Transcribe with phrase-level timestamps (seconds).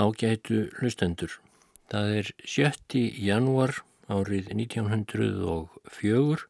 [0.00, 1.28] Ágætu hlustendur.
[1.92, 3.00] Það er 7.
[3.20, 6.46] janúar árið 1904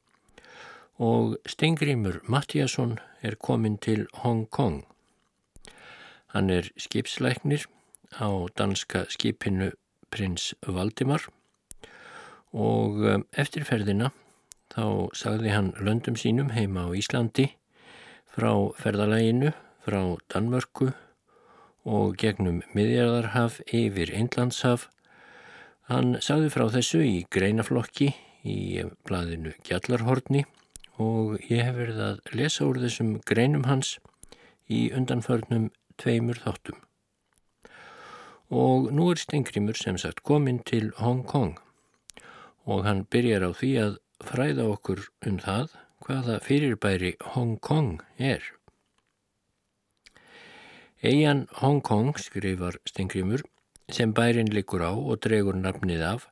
[1.02, 4.84] og Stengrimur Mattíasson er komin til Hong Kong.
[6.30, 7.66] Hann er skipslæknir
[8.22, 9.72] á danska skipinu
[10.14, 11.26] prins Valdimar
[12.54, 14.12] og um, eftir ferðina
[14.70, 17.50] þá sagði hann löndum sínum heima á Íslandi
[18.30, 19.50] frá ferðalæginu
[19.82, 20.94] frá Danmörku
[21.84, 24.88] og gegnum miðjarðarhaf yfir Einlandshaf.
[25.88, 28.12] Hann sagði frá þessu í greinaflokki
[28.46, 28.58] í
[29.08, 30.44] blaðinu Gjallarhorni
[31.00, 33.96] og ég hef verið að lesa úr þessum greinum hans
[34.68, 36.78] í undanförnum tveimur þáttum.
[38.50, 41.56] Og nú er Stengrimur sem sagt kominn til Hong Kong
[42.70, 48.42] og hann byrjar á því að fræða okkur um það hvaða fyrirbæri Hong Kong er.
[51.02, 53.40] Eian Hong Kong, skrifar Stengrimur,
[53.88, 56.26] sem bærin likur á og dregur nafnið af,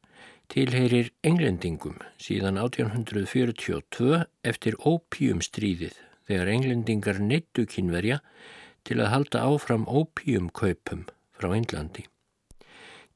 [0.53, 5.97] tilheyrir englendingum síðan 1842 eftir ópíumstríðið
[6.29, 8.21] þegar englendingar neittu kynverja
[8.85, 12.05] til að halda áfram ópíumkaupum frá Englandi.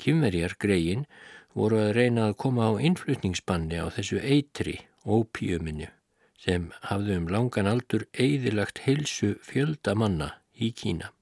[0.00, 1.04] Kynverjar greiðin
[1.52, 5.92] voru að reyna að koma á innflutningsbanni á þessu eitri ópíuminu
[6.40, 11.12] sem hafðu um langan aldur eigðilagt heilsu fjölda manna í Kína.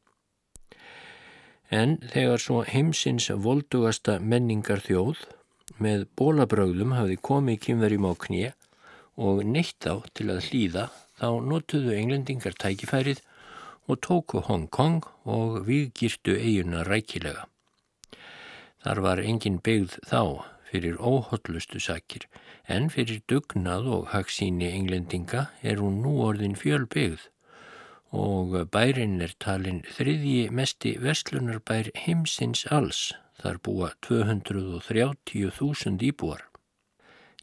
[1.70, 5.22] En þegar svo heimsins voldugasta menningar þjóð
[5.78, 8.56] með bólabröðum hafði komið kynverjum á knið
[9.20, 10.88] og neitt þá til að hlýða
[11.20, 13.22] þá notuðu englendingar tækifærið
[13.90, 17.46] og tóku Hong Kong og við girtu eiguna rækilega.
[18.82, 20.22] Þar var engin byggð þá
[20.70, 22.26] fyrir óhóllustu sakir
[22.70, 27.26] en fyrir dugnað og hagsíni englendinga er hún nú orðin fjölbyggð
[28.10, 33.12] og bærin er talin þriðji mesti verslunarbær heimsins alls.
[33.40, 36.42] Þar búa 230.000 íbúar.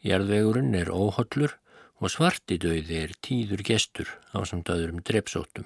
[0.06, 1.56] Jærðvegurinn er óhollur
[1.98, 5.66] og svartidauði er tíður gestur á samt öðrum drepsótum.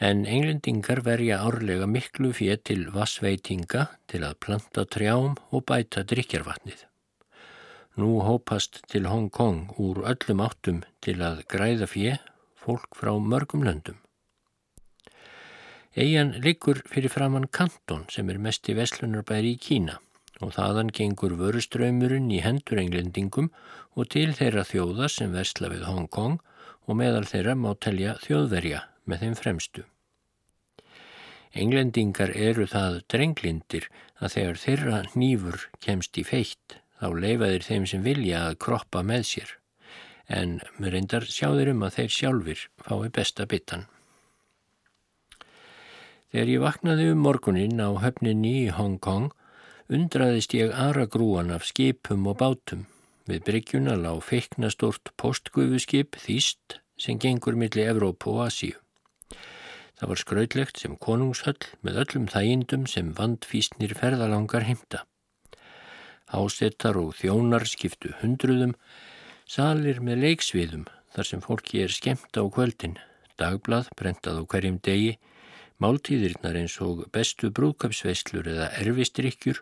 [0.00, 6.86] En englendingar verja árlega miklu fér til vassveitinga til að planta trjám og bæta drikjarvatnið.
[8.00, 12.29] Nú hópast til Hong Kong úr öllum áttum til að græða fér
[12.60, 13.98] fólk frá mörgum löndum.
[15.96, 19.96] Eian liggur fyrir framann Kanton sem er mest í Veslunarbæri í Kína
[20.40, 23.50] og þaðan gengur vöruströymurinn í hendur englendingum
[23.98, 26.38] og til þeirra þjóða sem vesla við Hong Kong
[26.86, 29.84] og meðal þeirra má telja þjóðverja með þeim fremstu.
[31.50, 33.90] Englendingar eru það drenglindir
[34.22, 39.26] að þegar þeirra nýfur kemst í feitt þá leifaðir þeim sem vilja að kroppa með
[39.34, 39.56] sér
[40.30, 43.88] en mér reyndar sjáður um að þeir sjálfur fái besta bitan.
[46.30, 49.32] Þegar ég vaknaði um morgunin á höfninni í Hong Kong
[49.90, 52.86] undraðist ég aðra grúan af skipum og bátum.
[53.26, 58.78] Við bryggjuna lág feikna stort postgufuskip Þýst sem gengur millir Evrópu og Asíu.
[59.98, 65.02] Það var skrautlegt sem konungshöll með öllum þægindum sem vandfísnir ferðalangar heimta.
[66.30, 68.76] Ásettar og þjónar skiptu hundruðum
[69.50, 72.92] Salir með leiksviðum þar sem fólki er skemmt á kvöldin,
[73.34, 75.16] dagblad brentað á hverjum degi,
[75.82, 79.58] máltíðirnar eins og bestu brúkapsveislur eða erfistrykjur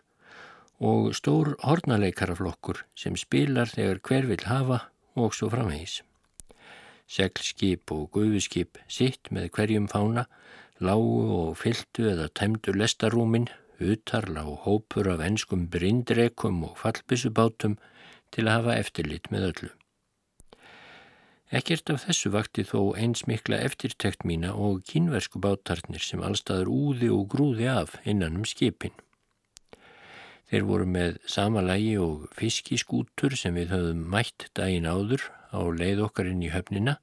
[0.91, 4.79] og stór hornaleikaraflokkur sem spilar þegar hver vil hafa
[5.17, 6.03] og svo framhegis.
[7.09, 10.27] Seglskip og gufuskip sitt með hverjum fána,
[10.77, 13.49] lágu og fyltu eða tæmdu lestarúmin,
[13.81, 17.79] utarla og hópur af enskum brindrekum og fallbissubátum
[18.29, 19.75] til að hafa eftirlit með öllu.
[21.49, 27.09] Ekkert af þessu vakti þó eins mikla eftirtekt mína og kínversku bátarnir sem allstaður úði
[27.09, 28.93] og grúði af innan um skipin.
[30.49, 36.03] Þeir voru með sama lægi og fiskiskútur sem við höfum mætt daginn áður á leið
[36.05, 36.99] okkar inn í höfnina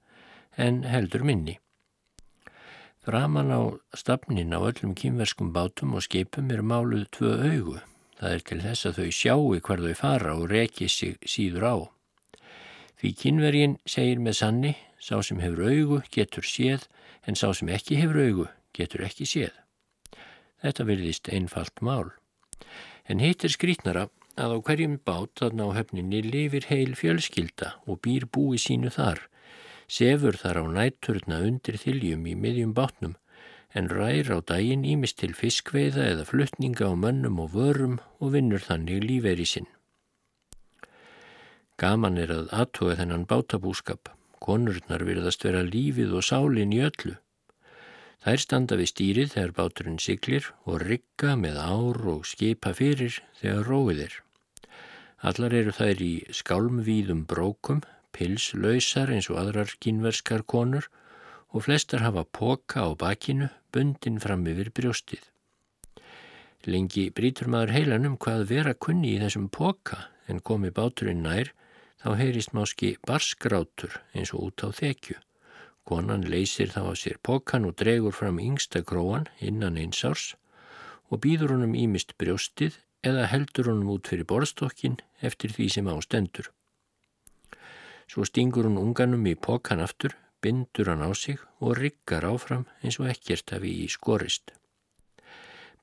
[0.56, 1.58] en heldur minni.
[3.02, 3.62] Framan á
[3.98, 7.76] stafnin á öllum kínverskum bátum og skipum er máluð tvö augu.
[8.18, 11.76] Það er til þess að þau sjáu hvar þau fara og reki sig síður á.
[12.96, 16.86] Því kynvergin segir með sanni, sá sem hefur augu getur séð
[17.28, 18.46] en sá sem ekki hefur augu
[18.76, 19.52] getur ekki séð.
[20.64, 22.14] Þetta vilðist einfalt mál.
[23.04, 24.06] En hitt er skrítnara
[24.40, 29.20] að á hverjum bát þarna á höfninni lifir heil fjölskylda og býr búi sínu þar,
[29.88, 33.14] sefur þar á nætturna undir þiljum í miðjum bátnum
[33.76, 38.62] en rær á daginn ímist til fiskveiða eða fluttninga á mönnum og vörum og vinnur
[38.64, 39.68] þannig lífeyri sinn.
[41.76, 44.08] Gaman er að aðtóa þennan bátabúskap.
[44.40, 47.16] Konurnar virðast vera lífið og sálin í öllu.
[48.24, 53.68] Þær standa við stýrið þegar báturinn siglir og rigga með ár og skipa fyrir þegar
[53.68, 54.14] róið er.
[55.20, 57.82] Allar eru þær í skálmvíðum brókum,
[58.16, 60.88] pilslausar eins og aðrar kínverskar konur
[61.52, 65.20] og flestar hafa póka á bakinu bundin fram yfir brjóstið.
[66.64, 71.52] Lengi brítur maður heilanum hvað vera kunni í þessum póka en komi báturinn nær
[72.06, 75.16] þá heyrist máski barskrátur eins og út á þekju.
[75.90, 80.36] Konan leysir þá á sér pókan og dregur fram yngsta gróan innan einsárs
[81.10, 82.78] og býður honum ímist brjóstið
[83.10, 86.52] eða heldur honum út fyrir borstokkin eftir því sem ástendur.
[88.06, 93.02] Svo stingur hún unganum í pókan aftur bindur hann á sig og riggar áfram eins
[93.02, 94.54] og ekkert hafi í skorist.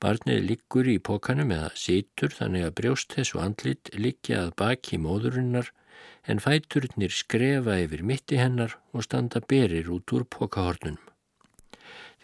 [0.00, 5.74] Barnið liggur í pókanum eða situr þannig að brjóst þessu andlit liggja að baki móðurinnar
[6.26, 11.02] en fæturnir skrefa yfir mitti hennar og standa berir út úr pókahornunum.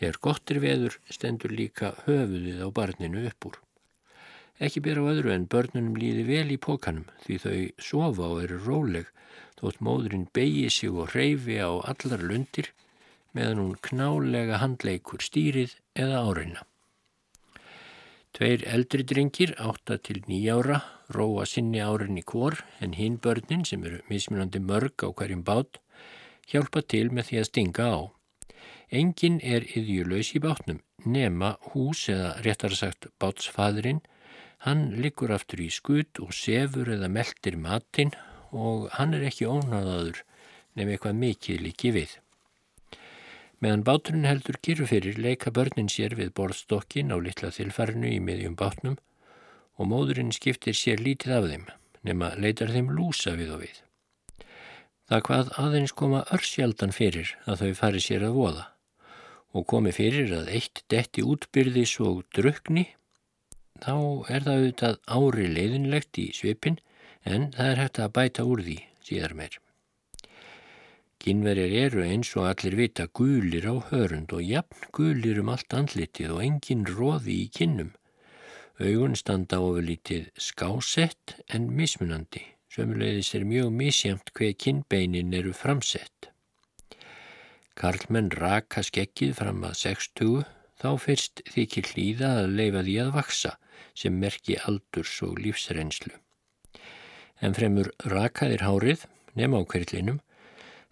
[0.00, 3.58] Þegar gott er veður stendur líka höfuðið á barninu upp úr.
[4.60, 8.60] Ekki bera á öðru en börnunum líði vel í pókanum því þau sofa og eru
[8.64, 9.12] róleg
[9.60, 12.72] þótt móðurinn beigi sig og hreyfi á allar lundir
[13.36, 16.64] meðan hún knálega handleikur stýrið eða áreina.
[18.36, 20.78] Tveir eldri dringir, 8 til 9 ára,
[21.10, 25.80] róa sinni árin í kvor en hinn börnin sem eru mismunandi mörg á hverjum bát
[26.52, 28.00] hjálpa til með því að stinga á.
[29.00, 34.00] Engin er yðjulös í bátnum nema hús eða réttar sagt bátsfadurinn.
[34.66, 38.14] Hann liggur aftur í skut og sefur eða meldir matinn
[38.50, 40.24] og hann er ekki ónaðaður
[40.78, 42.18] nefn eitthvað mikið líki við.
[43.60, 48.56] Meðan báturinn heldur kyrru fyrir leika börnin sér við borðstokkin á litla þilfarinu í miðjum
[48.56, 48.96] bátnum
[49.76, 51.66] og móðurinn skiptir sér lítið af þeim
[52.08, 53.76] nema leitar þeim lúsa við og við.
[55.10, 58.66] Það hvað aðeins koma örsjaldan fyrir að þau fari sér að voða
[59.52, 62.86] og komi fyrir að eitt detti útbyrðis og drukni,
[63.82, 63.96] þá
[64.30, 66.78] er það auðvitað ári leiðinlegt í svipin
[67.28, 69.58] en það er hægt að bæta úr því síðar meir.
[71.20, 76.32] Kynverjar eru eins og allir vita gulir á hörund og jafn gulir um allt andlitið
[76.36, 77.90] og engin róði í kynnum.
[78.80, 82.40] Augun standa ofurlítið skásett en mismunandi,
[82.72, 86.30] sömulegðis er mjög misjamt hver kinnbeinin eru framsett.
[87.76, 90.48] Karlmenn raka skekkið fram að 60,
[90.80, 93.54] þá fyrst þykir hlýða að leifa því að vaksa
[93.92, 96.16] sem merki aldurs og lífsreynslu
[97.40, 99.06] en fremur rakaðir hárið
[99.38, 100.20] nema á kverlinum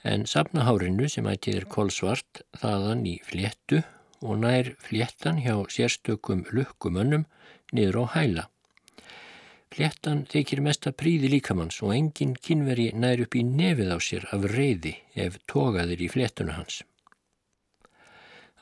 [0.09, 3.83] en sapna hárinu sem ættið er kolsvart þaðan í fléttu
[4.25, 7.27] og nær fléttan hjá sérstökum lukkumönnum
[7.77, 8.45] niður á hæla.
[9.69, 14.29] Fléttan þykir mest að príði líkamanns og engin kynveri nær upp í nefið á sér
[14.33, 16.83] af reyði ef togaðir í fléttuna hans.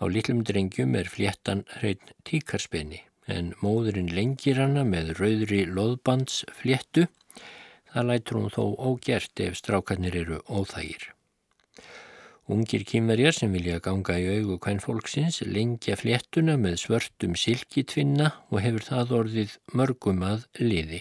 [0.02, 7.06] Á litlum drengjum er fléttan hrein tíkarspenni en móðurinn lengir hana með rauðri loðbandsfléttu
[7.96, 11.15] Það lætur hún þó ógert ef strákarnir eru óþægir.
[12.46, 18.60] Ungir kýmverjar sem vilja ganga í augu hvern fólksins lengja fléttuna með svörtum silkitvinna og
[18.62, 21.00] hefur það orðið mörgum að liði.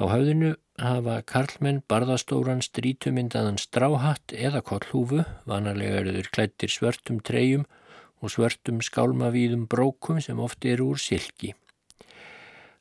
[0.00, 7.68] Á hafðinu hafa karlmenn barðastóran strítumindaðan stráhatt eða kollhúfu, vanalega eru þeir klættir svörtum treyjum
[8.24, 11.52] og svörtum skálmavíðum brókum sem ofti eru úr silki.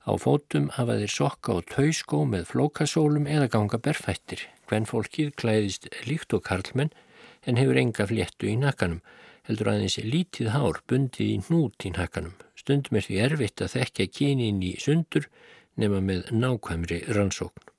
[0.07, 4.47] Á fótum hafa þeir sokka og tauskó með flókasólum eða ganga berfættir.
[4.69, 6.95] Hvenn fólkið klæðist líkt og karlmenn
[7.45, 9.03] en hefur enga fléttu í nakkanum.
[9.45, 12.33] Heldur aðeins lítið hár bundið í hnút í nakkanum.
[12.57, 15.29] Stundum er því erfitt að þekka kynin í sundur
[15.77, 17.71] nema með nákvæmri rannsókn.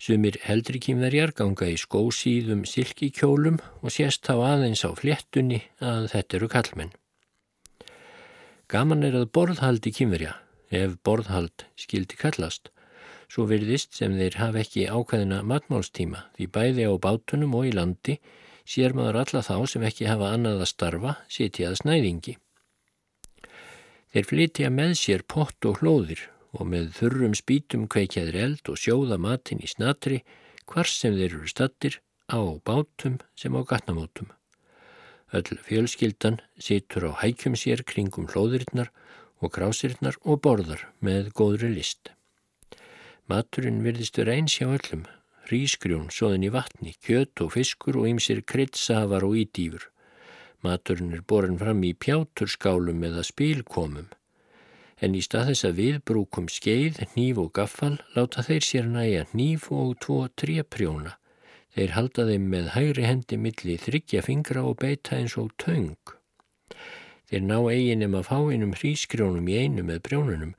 [0.00, 6.38] Sumir heldri kýmverjar ganga í skósíðum silkikjólum og sést þá aðeins á fléttunni að þetta
[6.38, 6.94] eru kallmenn.
[8.70, 10.38] Gaman er að borðhaldi kýmverja
[10.72, 12.70] ef borðhald skildi kallast.
[13.30, 18.16] Svo virðist sem þeir hafa ekki ákveðina matmálstíma því bæði á bátunum og í landi
[18.66, 22.34] sér maður alla þá sem ekki hafa annað að starfa sitja að snæðingi.
[24.10, 26.26] Þeir flytja með sér pott og hlóðir
[26.58, 30.24] og með þurrum spítum kveikjaður eld og sjóða matin í snatri
[30.66, 34.30] hvar sem þeir eru stattir á bátum sem á gatnamótum.
[35.30, 38.90] Öll fjölskyldan situr á hækjum sér kringum hlóðirinnar
[39.38, 42.10] og krásirnar og borðar með góðri list.
[43.30, 45.04] Maturinn virðist vera eins hjá öllum,
[45.46, 49.86] hrísgrjón, soðin í vatni, kjött og fiskur og ymsir kryddsafar og ídýfur.
[50.66, 54.10] Maturinn er borin fram í pjáturskálum eða spílkomum,
[55.00, 59.24] en í stað þess að við brúkum skeið, nýf og gaffal láta þeir sér næja
[59.32, 61.16] nýf og tvo trépprjóna
[61.70, 65.94] Þeir halda þeim með hægri hendi milli þryggja fingra og beita eins og töng.
[67.30, 70.56] Þeir ná eiginum að fáinum hrískrjónum í einu með brjónunum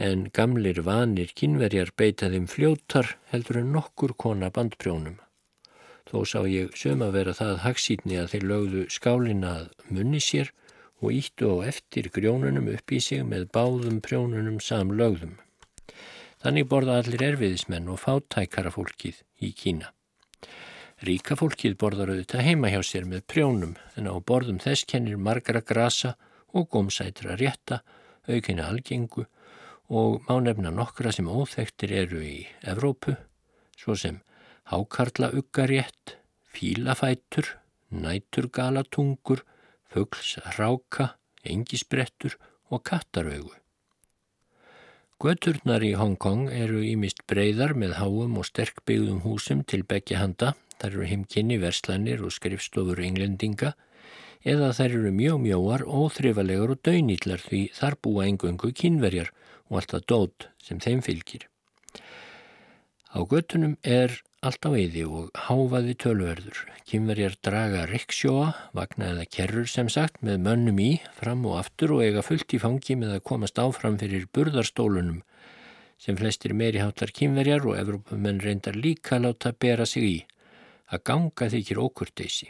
[0.00, 5.18] en gamlir vanir kynverjar beita þeim fljótar heldur en nokkur kona bandbrjónum.
[6.08, 10.48] Þó sá ég söm að vera það hagsítni að þeir lögðu skálina að munni sér
[11.04, 15.36] og íttu á eftir grjónunum upp í sig með báðum prjónunum samlögðum.
[16.40, 19.92] Þannig borða allir erfiðismenn og fátækara fólkið í Kína.
[21.04, 25.60] Ríka fólkið borðar auðvitað heima hjá sér með prjónum en á borðum þess kennir margara
[25.60, 26.14] grasa
[26.56, 27.82] og gómsætra rétta,
[28.28, 29.26] aukina algengu
[29.90, 33.16] og má nefna nokkra sem óþektir eru í Evrópu,
[33.74, 34.20] svo sem
[34.70, 36.14] hákarla uggarétt,
[36.54, 37.56] fílafætur,
[37.90, 39.42] næturgalatungur,
[39.90, 42.38] fuggls ráka, engisbrettur
[42.70, 43.56] og kattaraugu.
[45.20, 50.94] Göturnar í Hongkong eru ímist breyðar með háum og sterkbyggðum húsum til begja handa þar
[50.94, 53.74] eru heimkynni, verslanir og skrifstofur englendinga
[54.48, 59.28] eða þær eru mjög mjóar, óþrifalegar og daunýtlar því þar búa engöngu kynverjar
[59.70, 61.46] og alltaf dót sem þeim fylgir.
[63.10, 66.60] Á göttunum er allt á eyði og háfaði tölverður.
[66.86, 72.04] Kynverjar draga rikksjóa, vagna eða kerrur sem sagt með mönnum í, fram og aftur og
[72.04, 75.24] eiga fullt í fangi með að komast áfram fyrir burðarstólunum
[76.00, 80.16] sem flestir meiri hátar kynverjar og Evrópumenn reyndar líka láta bera sig í
[80.90, 82.48] að ganga þykir ókurteysi.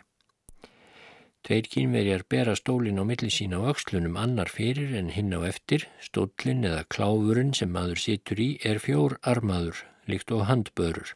[1.46, 5.86] Tveir kynverjar bera stólin á milli sín á aukslunum annar fyrir en hinn á eftir,
[6.06, 9.80] stólin eða kláfurinn sem maður situr í er fjór armaður,
[10.10, 11.14] líkt og handbörur.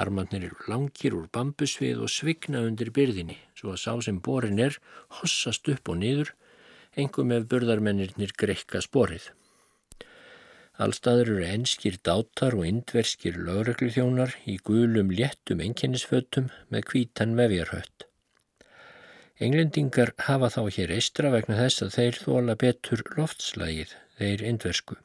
[0.00, 4.80] Armannir eru langir úr bambusvið og svigna undir byrðinni, svo að sá sem borin er
[5.20, 6.32] hossast upp og niður,
[6.96, 9.28] engum ef burðarmennirnir grekka sporið.
[10.80, 18.09] Allstaður eru enskir dátar og indverskir lögregluþjónar í gulum léttum enginnisfötum með kvítan vefjarhött.
[19.40, 24.98] Englendingar hafa þá hér eistra vegna þess að þeir þóla betur loftslægið, þeir indversku.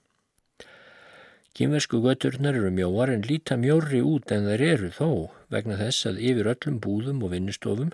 [1.56, 5.08] Kynversku göturnar eru mjóar en líta mjóri út en þær eru þó
[5.56, 7.94] vegna þess að yfir öllum búðum og vinnustofum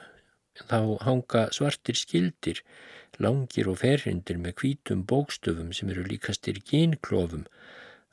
[0.72, 2.64] þá hanga svartir skildir,
[3.22, 7.46] langir og ferhindir með kvítum bókstöfum sem eru líkastir gínklofum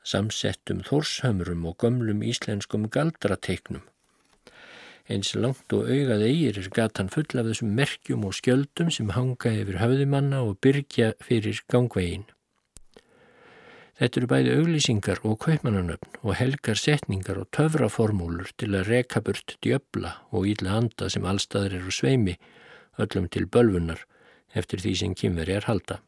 [0.05, 3.83] samsettum þórshömrum og gömlum íslenskum galdrateiknum.
[5.09, 9.55] Eins langt og augað eigir er gatan full af þessum merkjum og skjöldum sem hanga
[9.57, 12.27] yfir höfðumanna og byrja fyrir gangvegin.
[13.99, 19.57] Þetta eru bæði auglýsingar og kaupmannanöfn og helgar setningar og töfraformúlur til að reka burt
[19.65, 22.37] djöbla og íla anda sem allstaðar eru sveimi,
[23.01, 24.05] öllum til bölfunar
[24.55, 25.99] eftir því sem kynveri er halda.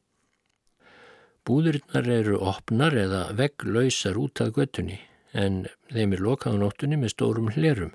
[1.49, 5.00] Búðurinnar eru opnar eða vegglausar út að göttunni
[5.33, 7.95] en þeim er lokað á nóttunni með stórum hlerum.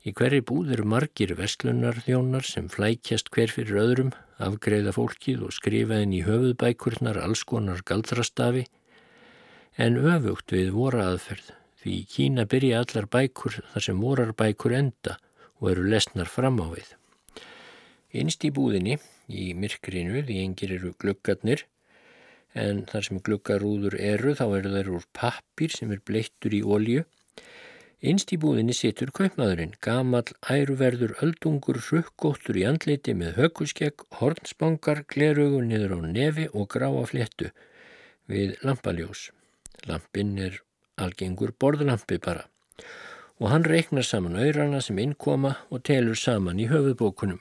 [0.00, 6.14] Í hverju búð eru margir vestlunarþjónar sem flækjast hver fyrir öðrum, afgreða fólkið og skrifaðin
[6.16, 8.64] í höfuðbækurnar alls konar galdrastafi
[9.76, 14.74] en öfugt við voru aðferð því í Kína byrja allar bækur þar sem vorar bækur
[14.76, 15.18] enda
[15.60, 16.88] og eru lesnar fram á við.
[18.10, 21.64] Einst í búðinni, í myrkrinu því engir eru gluggarnir,
[22.58, 27.04] en þar sem glukkarúður eru þá eru þær úr pappir sem er bleittur í ólju.
[28.00, 35.68] Einst í búðinni situr kaupmaðurinn, gamal æruverður öldungur rukkóttur í andleiti með hökuskegg, hornsbangar, gleraugun
[35.68, 37.50] niður á nefi og gráa fléttu
[38.30, 39.28] við lampaljós.
[39.84, 40.62] Lampinn er
[40.96, 42.48] algengur borðlampi bara
[43.40, 47.40] og hann reiknar saman auðrana sem innkoma og telur saman í höfuðbókunum.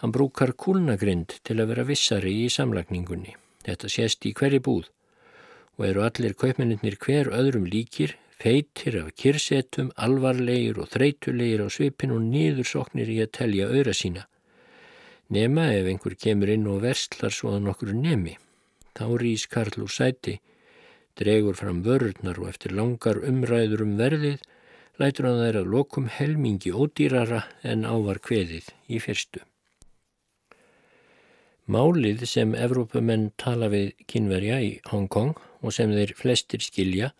[0.00, 3.34] Hann brúkar kúlnagrind til að vera vissari í samlagningunni.
[3.66, 4.86] Þetta sést í hverju búð
[5.76, 12.14] og eru allir kaupmennir hver öðrum líkir, feitir af kirsetum, alvarlegir og þreytulegir á svipin
[12.16, 14.26] og nýður soknir í að telja auðra sína.
[15.30, 18.38] Nema ef einhver kemur inn og verslar svo að nokkur nemi.
[18.96, 20.40] Þá rýs Karl úr sæti,
[21.20, 24.40] dregur fram vörurnar og eftir langar umræður um verðið
[25.00, 29.44] lætur hann þær að lokum helmingi ódýrara en ávar kveðið í fyrstu.
[31.70, 37.12] Málið sem Evrópumenn tala við kynverja í Hongkong og sem þeir flestir skilja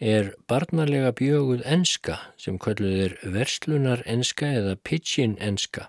[0.00, 5.88] er barnarlega bjöguð enska sem kalluð er verslunar enska eða pitchin enska.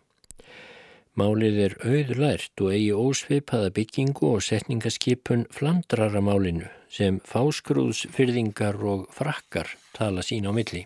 [1.15, 10.21] Málið er auðlært og eigi ósveipaða byggingu og setningaskipun flandraramálinu sem fáskrúðsfyrðingar og frakkar tala
[10.21, 10.85] sín á milli.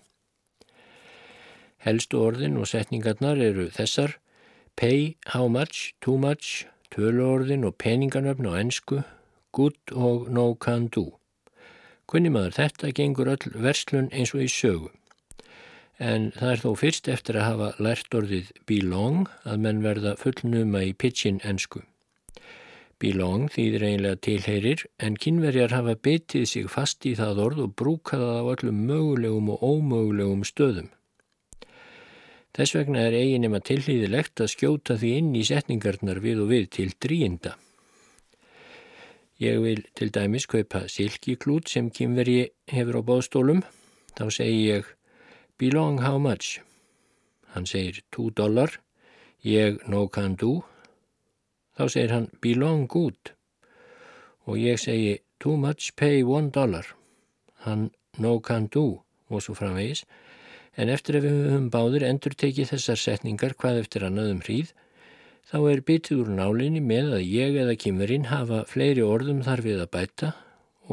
[1.82, 4.20] Helstu orðin og setningarnar eru þessar
[4.76, 9.04] pay, how much, too much, töluorðin og peninganöfn á ennsku,
[9.52, 11.19] good og no can do.
[12.10, 14.90] Kunni maður þetta gengur öll verslun eins og í sögu.
[16.00, 20.82] En það er þó fyrst eftir að hafa lært orðið belong að menn verða fullnuma
[20.88, 21.84] í pitchin ensku.
[23.00, 28.42] Belong þýðir eiginlega tilheyrir en kynverjar hafa betið sig fast í það orð og brúkaða
[28.42, 30.90] á öllum mögulegum og ómögulegum stöðum.
[32.58, 36.70] Þess vegna er eiginum að tilhýðilegt að skjóta því inn í setningarnar við og við
[36.76, 37.54] til dríinda.
[39.40, 43.64] Ég vil til dæmis kaupa silkiklút sem kynverji hefur á bóðstólum.
[44.18, 44.90] Þá segi ég
[45.58, 46.60] belong how much?
[47.56, 48.80] Hann segir 2 dólar.
[49.44, 50.64] Ég no can do
[51.80, 53.30] Þá segir hann belong good
[54.44, 56.84] og ég segi too much pay one dollar.
[57.64, 60.02] Hann no can do og svo framvegis
[60.76, 64.74] en eftir að við höfum báðir endur tekið þessar setningar hvað eftir annaðum hríð
[65.48, 69.82] þá er bitið úr nálinni með að ég eða kymurinn hafa fleiri orðum þar við
[69.86, 70.34] að bæta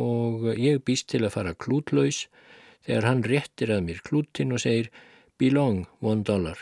[0.00, 2.26] og ég býst til að fara klútlaus
[2.86, 4.90] þegar hann réttir að mér klútin og segir
[5.40, 6.58] belong one dollar.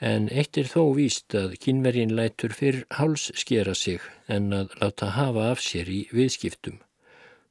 [0.00, 5.10] En eitt er þó víst að kynvergin lætur fyrr háls skera sig en að láta
[5.16, 6.78] hafa af sér í viðskiptum,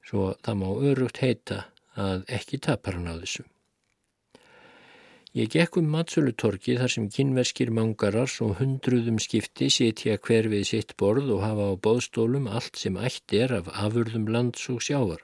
[0.02, 3.46] svo það má örugt heita að ekki tapar hann á þessu.
[5.38, 10.96] Ég gekk um matsölutorki þar sem kynverskir mangarar og hundruðum skipti sitja hver við sitt
[10.98, 15.22] borð og hafa á bóðstólum allt sem ætt er af afurðum lands og sjávar.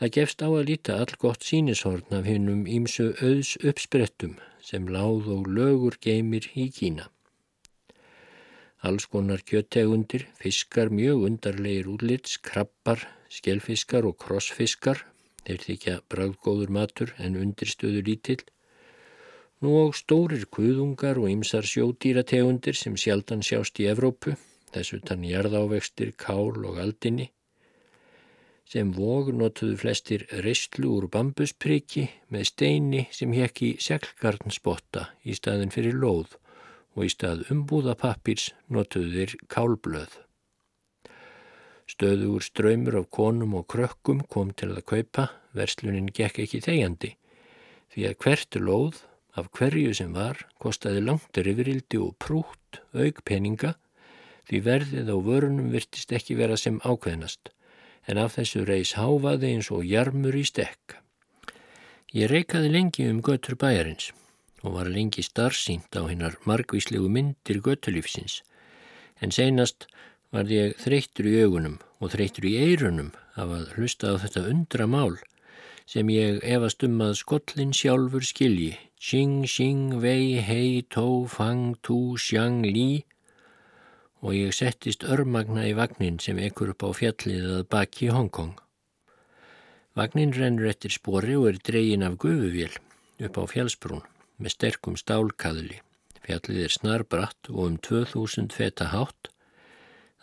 [0.00, 5.28] Það gefst á að líta all gott sínishorn af hinnum ímsu auðs uppsprettum sem láð
[5.36, 7.10] og lögur geymir í Kína.
[8.80, 15.04] Alls konar kjöttegundir, fiskar mjög undarlegir útlits, krabbar, skjelfiskar og krossfiskar,
[15.44, 18.42] þeir þykja bráðgóður matur en undirstöðu lítill,
[19.62, 24.34] nú og stórir kuðungar og ymsar sjódýrategundir sem sjaldan sjást í Evrópu,
[24.74, 27.30] þessu tann jarðávextir, kál og aldinni,
[28.68, 35.74] sem vóg notuðu flestir reyslu úr bambuspriki með steini sem hekk í seglgarnsbotta í staðin
[35.74, 36.38] fyrir lóð
[36.94, 40.23] og í stað umbúðapappirs notuðu þeir kálblöð.
[41.84, 47.10] Stöðugur ströymur af konum og krökkum kom til að kaupa, verslunin gekk ekki þegjandi,
[47.92, 49.02] því að hvert lóð
[49.36, 53.74] af hverju sem var kostaði langtur yfirildi og prútt auk peninga,
[54.48, 57.52] því verðið á vörunum virtist ekki vera sem ákveðnast
[58.06, 60.98] en af þessu reys háfaði eins og jarmur í stekk.
[62.14, 64.12] Ég reikaði lengi um götur bæjarins
[64.64, 68.40] og var lengi starfsýnt á hinnar margvíslegu myndir götulífsins,
[69.20, 69.88] en seinast
[70.34, 74.88] var ég þreyttur í augunum og þreyttur í eirunum af að hlusta á þetta undra
[74.90, 75.14] mál
[75.86, 82.16] sem ég efast um að skollin sjálfur skilji, xing, xing, vei, hei, tó, fang, tú,
[82.18, 83.04] sjang, lí
[84.24, 88.54] og ég settist örmagna í vagnin sem ekkur upp á fjallið að baki Hongkong.
[89.94, 92.72] Vagnin rennur eftir spori og er dregin af gufuvél
[93.20, 94.02] upp á fjallsbrún
[94.40, 95.78] með sterkum stálkaðli.
[96.24, 99.28] Fjallið er snarbratt og um 2000 feta hátt.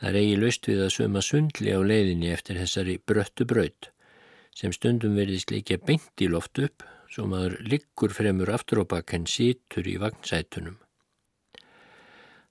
[0.01, 3.91] Það eigi löst við að söma sundli á leiðinni eftir þessari bröttu braut
[4.57, 9.27] sem stundum verðist líka beint í loft upp svo maður liggur fremur aftur á bakkenn
[9.29, 10.77] sítur í vagnsætunum.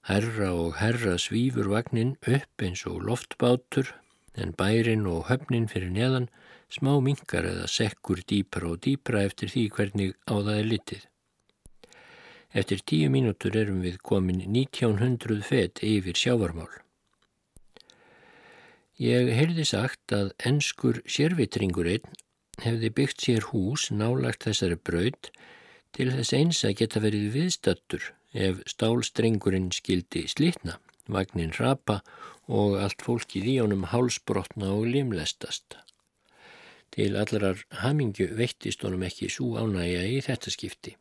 [0.07, 3.91] Herra og herra svífur vagnin upp eins og loftbátur
[4.33, 6.29] en bærin og höfnin fyrir neðan
[6.71, 11.03] smá mingar eða sekkur dýpra og dýpra eftir því hvernig á það er litið.
[12.51, 16.80] Eftir tíu mínútur erum við komin 1900 fet yfir sjávarmál.
[19.01, 22.19] Ég heyrði sagt að ennskur sérvitringur einn
[22.61, 25.31] hefði byggt sér hús nálagt þessari braud
[25.97, 28.11] til þess eins að geta verið viðstattur
[28.45, 30.77] ef stálstrengurinn skildi slitna,
[31.09, 32.03] vagnin rapa
[32.45, 35.79] og allt fólkið í honum hálsbrotna og limlestast.
[36.93, 40.97] Til allarar hamingju veittist honum ekki svo ánægja í þetta skipti.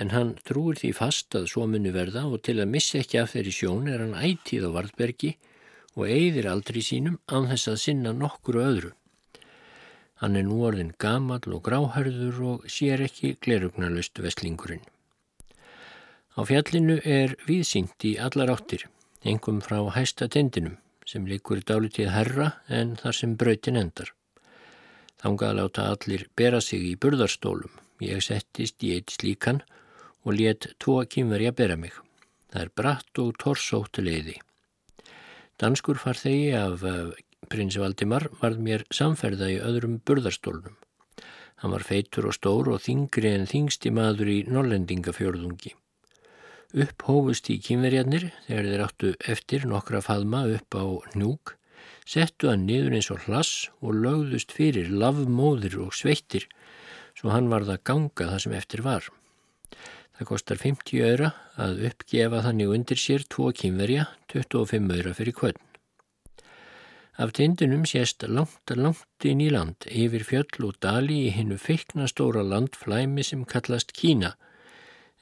[0.00, 3.36] En hann trúir því fast að svo muni verða og til að missa ekki af
[3.36, 5.36] þeirri sjón er hann ætið á Vardbergi
[5.94, 8.92] og eigðir aldrei sínum án þess að sinna nokkuru öðru.
[10.22, 14.84] Hann er nú orðin gamal og gráhærður og sér ekki glerugnarlust vestlingurinn.
[16.34, 18.88] Á fjallinu er viðsýnt í allar áttir,
[19.22, 24.10] engum frá hæsta tendinum sem likur dálitið herra en þar sem brautin endar.
[25.22, 27.70] Þángaði láta allir bera sig í burðarstólum.
[28.02, 29.62] Ég settist í eitt slíkan
[30.24, 31.94] og let tvo kýmverja bera mig.
[32.50, 34.36] Það er bratt og torsótt leiði.
[35.62, 36.82] Danskur farþegi af
[37.46, 40.74] prins Valdimar varð mér samferða í öðrum burðarstólnum.
[41.62, 45.76] Hann var feitur og stór og þingri en þingsti maður í nollendingafjörðungi.
[46.74, 51.54] Upphófust í kýmverjarnir þegar þeir áttu eftir nokkra faðma upp á njúk,
[52.02, 56.48] settu hann niður eins og hlass og lögðust fyrir lavmóðir og sveittir
[57.14, 59.06] svo hann varð að ganga það sem eftir var.
[60.14, 65.58] Það kostar 50 öyra að uppgefa þannig undir sér tvo kýmverja, 25 öyra fyrir kvöld.
[67.18, 71.58] Af tindunum sést langt að langt inn í land yfir fjöll og dali í hinnu
[71.62, 74.34] feikna stóra landflæmi sem kallast Kína,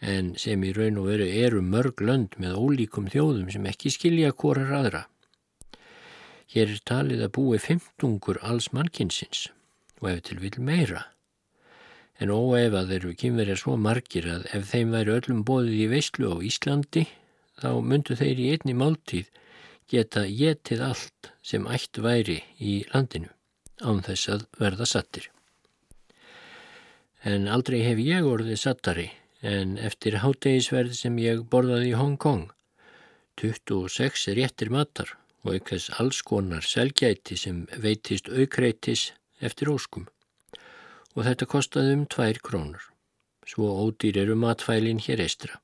[0.00, 4.32] en sem í raun og veru eru mörg lönd með ólíkum þjóðum sem ekki skilja
[4.32, 5.02] korar aðra.
[6.52, 9.48] Hér er talið að búi 15 alls mannkinsins
[10.02, 11.06] og ef til vil meira
[12.22, 16.36] en óefað eru kynverjar svo margir að ef þeim væri öllum bóðið í veislu á
[16.46, 17.02] Íslandi
[17.58, 19.30] þá myndu þeir í einni máltíð
[19.90, 23.32] geta getið allt sem ætt væri í landinu
[23.82, 25.26] án þess að verða sattir.
[27.26, 29.08] En aldrei hef ég orðið sattari
[29.42, 32.48] en eftir hátegisverð sem ég borðaði í Hong Kong
[33.42, 39.10] 26 réttir matar og aukveðs alls konar selgæti sem veitist aukreitis
[39.42, 40.06] eftir óskum
[41.16, 42.84] og þetta kostaði um tvær krónur.
[43.48, 45.58] Svo ódýr eru matfælin hér eistra.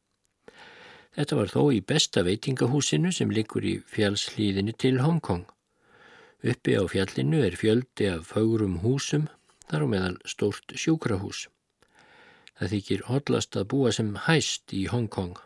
[1.16, 5.46] Þetta var þó í besta veitingahúsinu sem likur í fjallslíðinu til Hongkong.
[6.46, 9.26] Uppi á fjallinu er fjöldi af fagrum húsum,
[9.66, 11.48] þar á meðal stórt sjúkrahús.
[12.58, 15.38] Það þykir hotlast að búa sem hæst í Hongkong.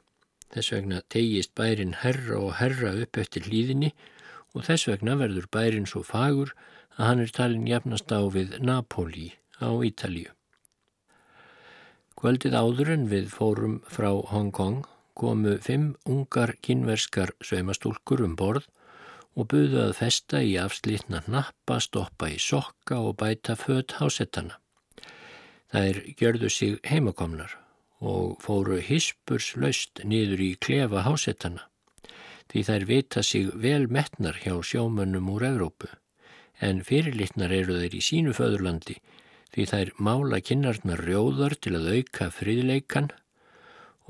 [0.53, 3.93] Þess vegna tegist bærin herra og herra upp eftir hlýðinni
[4.53, 6.53] og þess vegna verður bærin svo fagur
[6.99, 9.31] að hann er talin jafnast á við Napoli
[9.63, 10.31] á Ítalíu.
[12.19, 14.85] Kvöldið áður en við fórum frá Hong Kong
[15.19, 18.69] komu fimm ungar kynverskar sveimastúlkur um borð
[19.39, 24.59] og buðu að festa í afslítna nappa, stoppa í sokka og bæta född hásettana.
[25.73, 27.57] Þær gjörðu sig heimakomnar
[28.03, 31.69] og fóru hispurslaust niður í klefa hásettana
[32.53, 35.89] því þær vita sig vel metnar hjá sjómönnum úr Evrópu
[36.61, 38.99] en fyrirlitnar eru þeir í sínu föðurlandi
[39.53, 43.11] því þær mála kinnarnar rjóðar til að auka friðleikan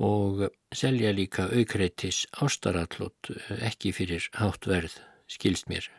[0.03, 4.95] og selja líka aukreitis ástarallot ekki fyrir hátt verð,
[5.27, 5.89] skilst mér.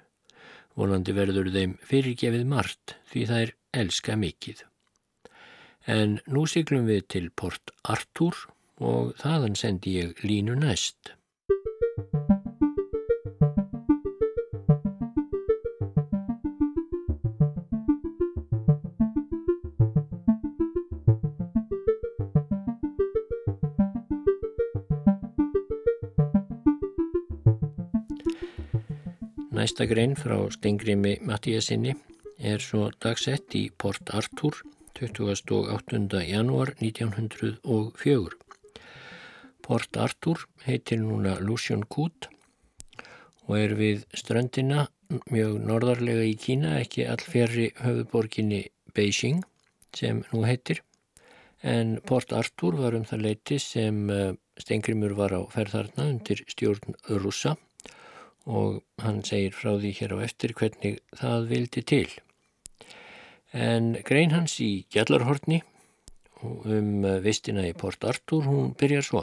[0.75, 3.53] Volandi verður þeim fyrirgefið margt því þær
[3.85, 4.65] elska mikið.
[5.87, 8.39] En nú siglum við til Port Artur
[8.81, 11.13] og þaðan sendi ég línu næst.
[29.65, 31.95] Næsta grein frá Stengrimi Mattíasinni
[32.51, 34.59] er svo dagsett í Port Arthur
[34.99, 36.21] 28.
[36.29, 38.37] janúar 1904.
[39.65, 42.29] Port Arthur heitir núna Lucian Kút
[43.47, 44.85] og er við ströndina
[45.33, 49.47] mjög norðarlega í Kína, ekki allferri höfuborginni Beijing
[49.97, 50.85] sem nú heitir.
[51.63, 57.01] En Port Arthur var um það leiti sem eh, Stengrimur var á ferðarna undir stjórn
[57.09, 57.57] Russa
[58.45, 62.09] og hann segir frá því hér á eftir hvernig það vildi til.
[63.55, 65.63] En grein hans í Gjallarhortni
[66.45, 69.23] um vistina í Port Artur, hún byrjar svo.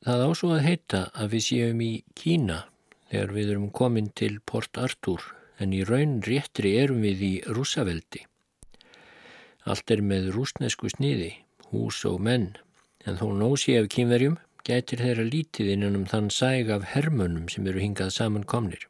[0.00, 2.64] Það ásvo að heita að við séum í Kína
[3.10, 5.22] þegar við erum komin til Port Artur
[5.60, 8.24] en í raun réttri erum við í rúsaveldi.
[9.68, 11.34] Allt er með rúsnesku sniði,
[11.68, 12.54] hús og menn,
[13.04, 17.66] en þó nósi af kynverjum gætir þeirra lítið innan um þann sæg af hermönum sem
[17.70, 18.86] eru hingað saman komnir.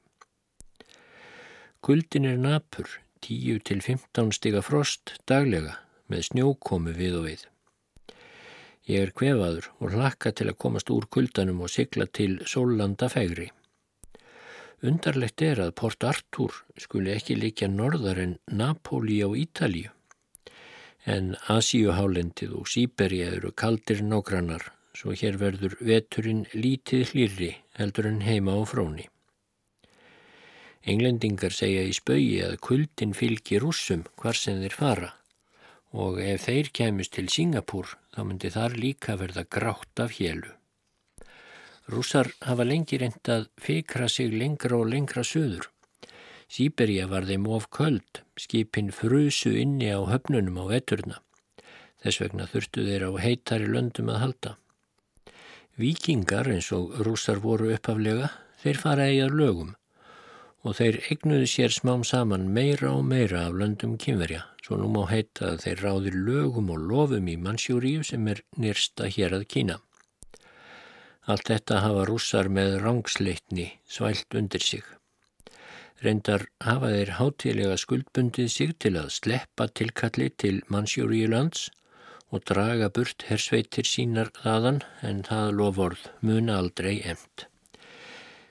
[1.81, 2.89] Kuldin er napur,
[3.25, 5.79] 10 til 15 stiga frost daglega
[6.11, 7.47] með snjókomu við og við.
[8.91, 13.51] Ég er kvefaður og hlakka til að komast úr kuldanum og sigla til sólanda fegri.
[14.81, 19.93] Undarlegt er að Port Artur skuli ekki líka norðar en Napoli á Ítalíu,
[21.05, 28.21] en Asíuhálendið og Sýberi eru kaldir nágrannar svo hér verður veturinn lítið hlýrri heldur en
[28.27, 29.07] heima á fróni.
[30.81, 35.11] Englendingar segja í spauði að kuldin fylgir rússum hvar sem þeir fara
[35.91, 40.53] og ef þeir kemist til Singapúr þá myndi þar líka verða grátt af hélu.
[41.91, 45.67] Rússar hafa lengi reyndað fikra sig lengra og lengra söður.
[46.51, 51.19] Sýberja var þeim of köld, skipin frusu inni á höfnunum á veturna.
[52.03, 54.53] Þess vegna þurftu þeir á heitari löndum að halda.
[55.81, 58.29] Víkingar eins og rússar voru uppaflega,
[58.61, 59.77] þeir fara eigað lögum
[60.61, 65.07] og þeir egnuðu sér smám saman meira og meira af löndum kynverja, svo nú má
[65.09, 69.79] heita að þeir ráðir lögum og lofum í Mansjúríu sem er nýrsta hér að Kína.
[71.25, 74.85] Allt þetta hafa rússar með rángsleitni svælt undir sig.
[76.05, 81.69] Reyndar hafa þeir hátilega skuldbundið sig til að sleppa tilkalli til Mansjúriulands
[82.31, 87.37] og draga burt hersveitir sínar þaðan en það lofórð muna aldrei emt.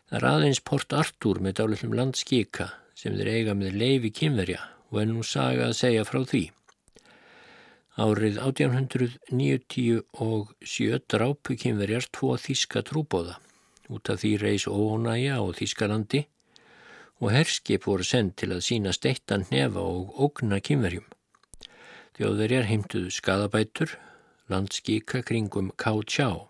[0.09, 2.65] Það er aðeins Port Artur með dálitlum landskika
[2.97, 6.43] sem þeir eiga með leifi kynverja og er nú saga að segja frá því.
[7.99, 13.35] Árið 1897 drápu kynverjar tvo þíska trúbóða
[13.89, 16.21] út af því reys ónæja á Þískalandi
[17.19, 21.07] og herskip voru sendt til að sína steittan nefa og ógna kynverjum.
[22.19, 23.93] Þjóðverjar heimtuðu skadabætur,
[24.51, 26.49] landskíka kringum Ká-Tjá.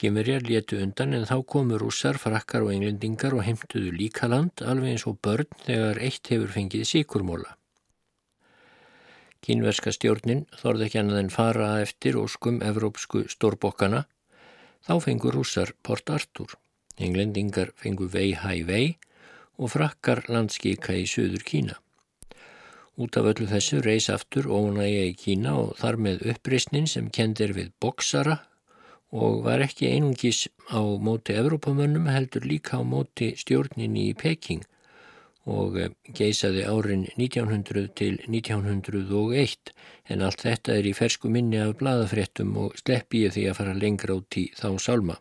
[0.00, 4.94] Kynverjar letu undan en þá komu rússar, frakkar og englendingar og heimtuðu líka land alveg
[4.94, 7.52] eins og börn þegar eitt hefur fengið síkurmóla.
[9.44, 14.06] Kínverska stjórnin þorði ekki annað en fara eftir óskum evrópsku stórbokkana.
[14.88, 16.56] Þá fengur rússar Port Artur,
[16.96, 18.86] englendingar fengur Vei Hæ Vei
[19.60, 21.76] og frakkar landskíka í söður Kína.
[22.94, 27.54] Út af öllu þessu reys aftur ónægja í Kína og þar með uppreysnin sem kendir
[27.56, 28.36] við boksara
[29.14, 34.62] og var ekki einungis á móti Evrópamönnum heldur líka á móti stjórnin í Peking
[35.50, 39.74] og eh, geisaði árin 1900 til 1901
[40.08, 43.76] en allt þetta er í fersku minni af bladafréttum og sleppi ég því að fara
[43.76, 45.18] lengra út í þá sálma.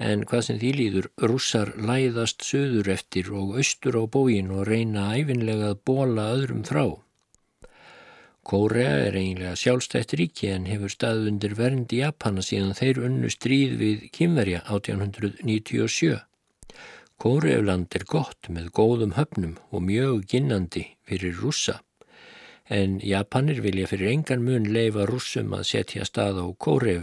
[0.00, 5.10] En hvað sem því líður, russar læðast söður eftir og austur á bógin og reyna
[5.12, 6.84] æfinlega að bóla öðrum þrá.
[8.50, 13.76] Kórea er eiginlega sjálfstætt ríki en hefur staðundir vernd í Japana síðan þeir unnu stríð
[13.82, 16.16] við Kimverja 1897.
[17.20, 21.82] Kóreuland er gott með góðum höfnum og mjög ginnandi fyrir rússa,
[22.72, 27.02] en Japanir vilja fyrir engan mun leifa rússum að setja stað á Kóreu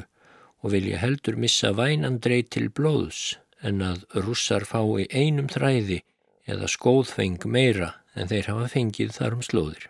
[0.63, 6.01] og vilja heldur missa vænandrei til blóðs en að rússar fái einum þræði
[6.47, 9.87] eða skóðfeng meira en þeir hafa fengið þar um slóðir.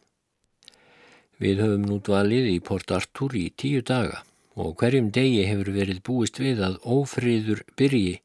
[1.38, 4.24] Við höfum nú dvalið í Port Artur í tíu daga
[4.58, 8.18] og hverjum degi hefur verið búist við að ófriður byrji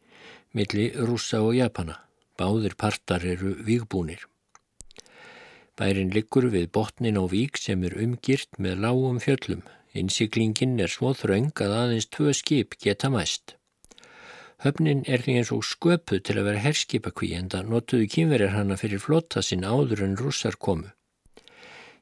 [0.56, 1.98] milli rússa og Japana.
[2.40, 4.24] Báðir partar eru vígbúnir.
[5.76, 9.62] Bærin liggur við botnin á vík sem er umgirt með lágum fjöllum.
[9.92, 13.56] Innsiklingin er svo þraung að aðeins tvö skip geta mæst.
[14.62, 18.76] Höfnin er því eins og sköpuð til að vera herskipakví en það notuðu kynverjar hana
[18.80, 20.92] fyrir flotta sinn áður en rússar komu.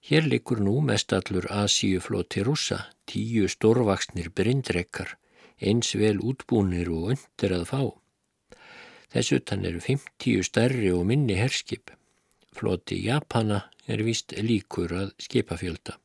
[0.08, 5.16] Hér liggur nú mest allur Asíu floti rússa, tíu stórvaksnir brindrekkar,
[5.60, 7.82] eins vel útbúnir og undir að fá.
[9.12, 11.90] Þess utan eru 50 stærri og minni herskip.
[12.56, 15.99] Floti Japana er vist líkur að skipafjölda.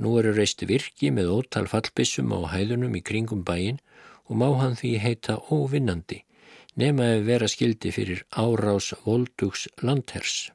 [0.00, 3.80] Nú eru reist virki með ótal fallbissum á hæðunum í kringum bæin
[4.28, 6.22] og má hann því heita óvinnandi,
[6.80, 10.50] nema ef vera skildi fyrir árás voldugs landhers.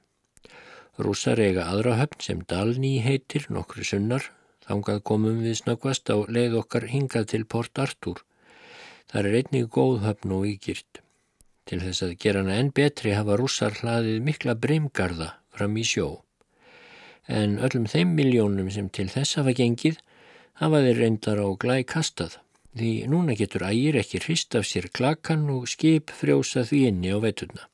[0.98, 4.32] Rússar eiga aðra höfn sem Dalní heitir nokkru sunnar,
[4.66, 8.24] þangað komum við snakvast á leið okkar hingað til Port Artur
[9.12, 11.02] Það er einnig góð höfn og ígirt.
[11.70, 16.08] Til þess að gera hana enn betri hafa rússar hlaðið mikla breymgarða fram í sjó.
[17.28, 19.98] En öllum þeim miljónum sem til þess hafa gengið
[20.62, 22.38] hafa þeir reyndar á glæ kastað.
[22.76, 27.18] Því núna getur ægir ekki hrist af sér klakan og skip frjósa því inni á
[27.24, 27.70] veturna.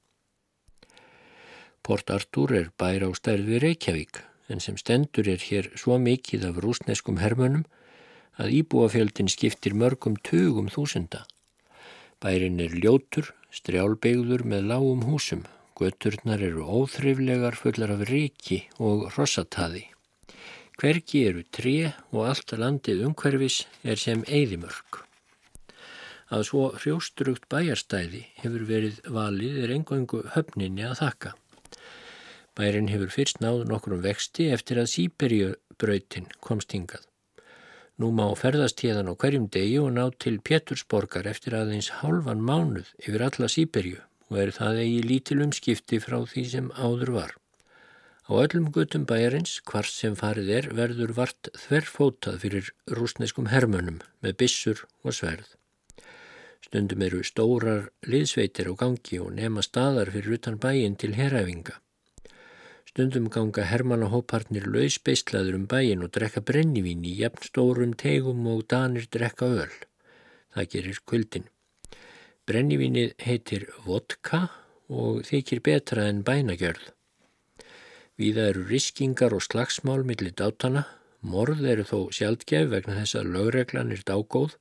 [1.82, 6.46] Port Artur er bæra á stærð við Reykjavík en sem stendur er hér svo mikið
[6.52, 7.66] af rúsneskum hermönum
[8.42, 11.26] að íbúafjöldin skiptir mörgum tugum þúsunda.
[12.22, 15.44] Bærin er ljótur, strjálbegður með lágum húsum.
[15.82, 19.88] Göturnar eru óþriflegar fullar af ríki og rossataði.
[20.78, 21.74] Hvergi eru tré
[22.12, 25.00] og allt landið umhverfis er sem eigðimörk.
[26.30, 31.34] Að svo hrjóstrugt bæjarstæði hefur verið valið er engangu höfninni að þakka.
[32.54, 37.10] Bærin hefur fyrst náð nokkur um vexti eftir að Sýberjöbrautin komst hingað.
[37.98, 42.94] Nú má ferðast hérðan á hverjum degi og ná til Pétursborgar eftir aðeins hálfan mánuð
[43.02, 47.38] yfir alla Sýberju og er það eigi lítil umskipti frá því sem áður var.
[48.32, 54.38] Á öllum gutum bæjarins, hvart sem farið er, verður vart þverfótað fyrir rúsneskum hermönum með
[54.39, 55.50] bissur og sverð.
[56.63, 61.76] Stundum eru stórar liðsveitir á gangi og nema staðar fyrir utan bæin til herræfinga.
[62.88, 69.12] Stundum ganga hermannahóparnir lausbeislaður um bæin og drekka brennivín í jafn stórum tegum og danir
[69.12, 69.80] drekka öll.
[70.56, 71.52] Það gerir kvöldin.
[72.52, 74.50] Brennivínið heitir vodka
[74.92, 76.90] og þykir betra en bænagjörð.
[78.20, 80.84] Víða eru riskingar og slagsmál millir dátana.
[81.24, 84.58] Morð eru þó sjaldgef vegna þess að lögreglan er dágóð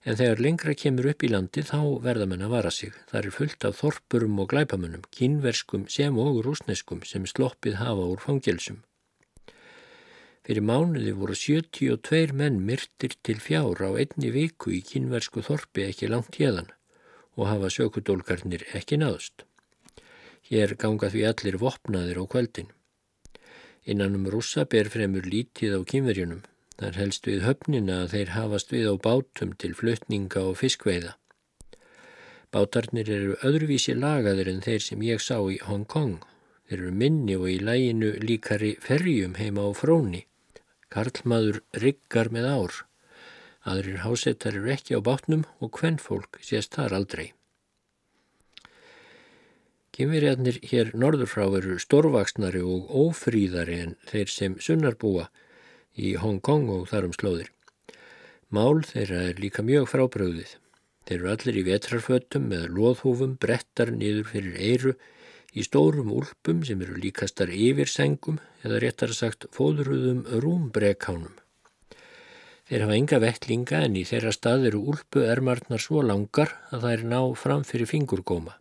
[0.00, 2.94] En þegar lengra kemur upp í landi þá verða menn að vara sig.
[3.10, 8.22] Það er fullt af þorpurum og glæpamunum, kínverskum sem og rúsneskum sem sloppið hafa úr
[8.24, 8.80] fangelsum.
[10.46, 16.08] Fyrir mánuði voru 72 menn myrtir til fjár á einni viku í kínversku þorpi ekki
[16.08, 16.72] langt hérðan
[17.40, 19.46] og hafa sökudólkarnir ekki náðust.
[20.50, 22.68] Hér ganga því allir vopnaðir á kvöldin.
[23.88, 26.42] Innan um rússa ber fremur lítið á kynverjunum.
[26.80, 31.14] Þar helst við höfnina að þeir hafast við á bátum til flutninga og fiskveiða.
[32.50, 36.18] Bátarnir eru öðruvísi lagaðir en þeir sem ég sá í Hong Kong.
[36.68, 40.24] Þeir eru minni og í læginu líkari ferjum heima á fróni.
[40.90, 42.72] Karlmaður riggar með ár.
[43.68, 47.32] Aðrir hásettar eru ekki á bátnum og hvennfólk sést þar aldrei.
[49.92, 55.26] Kynverjarnir hér norður frá eru stórvaksnari og ófríðari en þeir sem sunnarbúa
[56.00, 57.50] í Hong Kong og þarum slóðir.
[58.48, 60.54] Mál þeirra er líka mjög frábröðið.
[61.04, 64.94] Þeir eru allir í vetrarfötum með loðhúfum, brettar niður fyrir eiru,
[65.52, 71.39] í stórum úlpum sem eru líkastar yfir sengum eða réttar sagt fóðruðum rúmbrekkánum.
[72.70, 77.00] Þeir hafa enga vettlinga en í þeirra stað eru úlpu ermarnar svo langar að er
[77.02, 78.52] ná fram fyrir fingurgóma.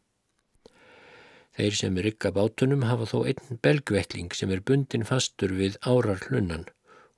[1.53, 6.23] Þeir sem er ykka bátunum hafa þó einn belgvettling sem er bundin fastur við árar
[6.25, 6.65] hlunnan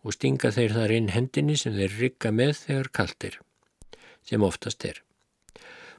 [0.04, 3.40] og stinga þeir þar inn hendinni sem þeir rygga með þegar kaltir,
[4.28, 5.00] sem oftast er.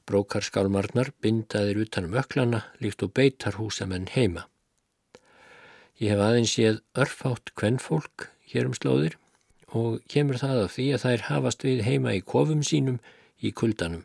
[0.04, 4.44] Brókarskálmarnar bindaðir utanum öklana líkt og beitar húsamenn heima.
[5.96, 9.21] Ég hef aðeins séð örfátt kvennfólk hér um slóðir
[9.78, 12.98] og kemur það af því að þær hafast við heima í kofum sínum
[13.40, 14.04] í kuldanum.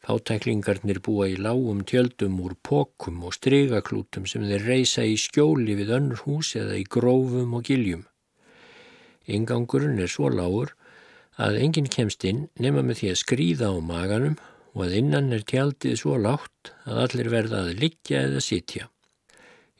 [0.00, 5.92] Fátæklingarnir búa í lágum tjöldum úr pokum og strygaklútum sem þeir reysa í skjóli við
[5.98, 8.06] önnur hús eða í grófum og giljum.
[9.28, 10.72] Ingangurinn er svo lágur
[11.36, 14.38] að enginn kemst inn nema með því að skrýða á maganum
[14.72, 18.88] og að innan er tjaldið svo lágt að allir verða að liggja eða sitja.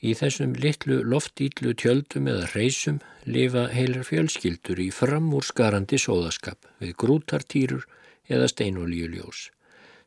[0.01, 7.85] Í þessum litlu loftýtlu tjöldum eða reysum lifa heilar fjölskyldur í framúrskarandi sóðaskap við grútartýrur
[8.29, 9.51] eða steinolíuljós.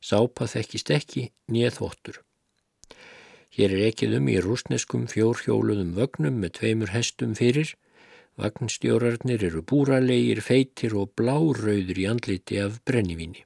[0.02, 2.20] Sápa þekkist ekki nýð þvottur.
[3.54, 7.76] Hér er ekkið um í rúsneskum fjórhjóluðum vögnum með tveimur hestum fyrir
[8.34, 13.44] Vagnstjórarnir eru búralegir, feitir og blárauður í andliti af brennivíni.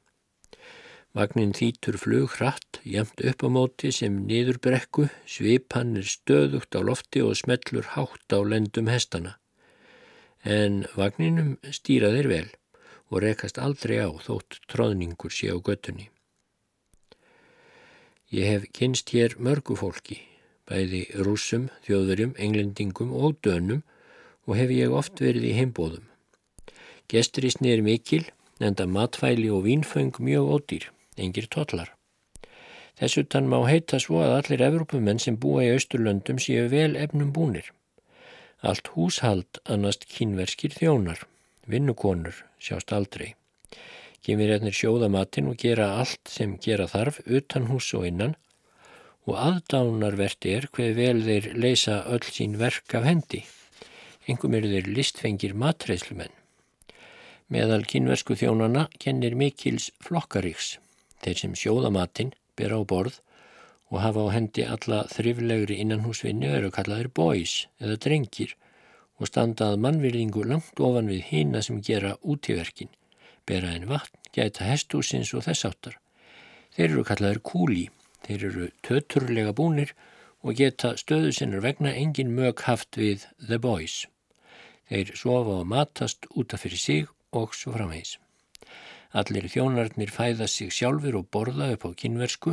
[1.18, 6.82] Vagnin þýtur flug hratt, jæmt upp á móti sem niður brekku, svipan er stöðugt á
[6.86, 9.32] lofti og smellur hátt á lendum hestana.
[10.46, 12.50] En vagninum stýra þeir vel
[13.10, 16.12] og rekast aldrei á þótt tróðningur sé á göttunni.
[18.30, 20.20] Ég hef kynst hér mörgu fólki,
[20.70, 23.82] bæði rúsum, þjóðverjum, englendingum og dönum
[24.46, 26.06] og hef ég oft verið í heimbóðum.
[27.10, 28.22] Gesturisni er mikil,
[28.62, 31.94] enda matfæli og vínföng mjög ódýr, engir totlar.
[32.98, 37.34] Þessu tann má heita svo að allir Evrópumenn sem búa í Austurlöndum séu vel efnum
[37.34, 37.68] búnir.
[38.66, 41.22] Allt húshald annast kínverskir þjónar,
[41.70, 43.36] vinnukonur sjást aldrei.
[44.26, 48.34] Kynverjarnir sjóða matinn og gera allt sem gera þarf utan hús og innan
[49.28, 53.44] og aðdánarvert er hver vel þeir leysa öll sín verk af hendi.
[54.28, 56.34] Engum eru þeir listfengir matreyslumenn.
[57.52, 60.78] Meðal kynversku þjónana kennir mikils flokkaríks,
[61.28, 63.20] þeir sem sjóða matinn, bera á borð
[63.92, 68.56] og hafa á hendi alla þriflegri innanhúsvinni eru kallaðir boys eða drengir
[69.18, 72.92] og standað mannvirðingu langt ofan við hýna sem gera útíverkin,
[73.48, 75.96] bera en vatn, gæta hestúsins og þess áttar.
[76.76, 77.88] Þeir eru kallaðir kúli,
[78.28, 79.96] þeir eru töturlega búnir
[80.44, 84.06] og geta stöðu sinnar vegna engin mög haft við the boys.
[84.88, 88.18] Þeir sofa og matast útaf fyrir sig og svo framhegs.
[89.18, 92.52] Allir þjónarnir fæða sig sjálfur og borða upp á kynversku.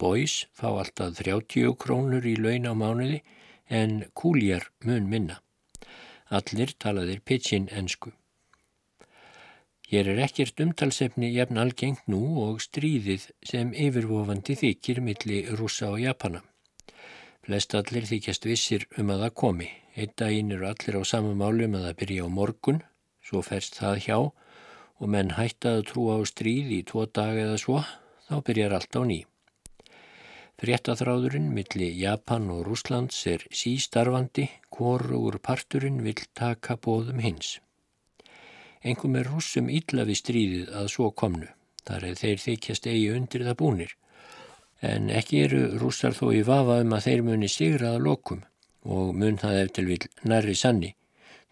[0.00, 3.18] Boys fá alltaf 30 krónur í laun á mánuði
[3.68, 5.42] en kúljar mun minna.
[6.38, 8.14] Allir talaðir pitchin ensku.
[9.90, 16.00] Hér er ekkert umtalsefni jafn algengt nú og stríðið sem yfirvofandi þykir milli rúsa og
[16.00, 16.40] japana.
[17.44, 19.68] Flest allir þykjast vissir um að það komi.
[19.94, 22.82] Einn daginn eru allir á sama málum að það byrja á morgun,
[23.20, 24.18] svo ferst það hjá
[25.00, 27.80] og menn hættaðu trú á stríð í tvo dag eða svo,
[28.28, 29.18] þá byrjar allt á ný.
[30.56, 37.58] Fréttaþráðurinn milli Japan og Rúslands er sístarfandi, hvorugur parturinn vil taka bóðum hins.
[38.80, 41.50] Engum er rúsum illa við stríðið að svo komnu,
[41.84, 43.92] þar er þeir þykjast eigi undir það búnir,
[44.80, 48.40] en ekki eru rúsar þó í vafa um að þeir muni sigraða lokum
[48.86, 50.94] og mun það eftir vil nærri sanni,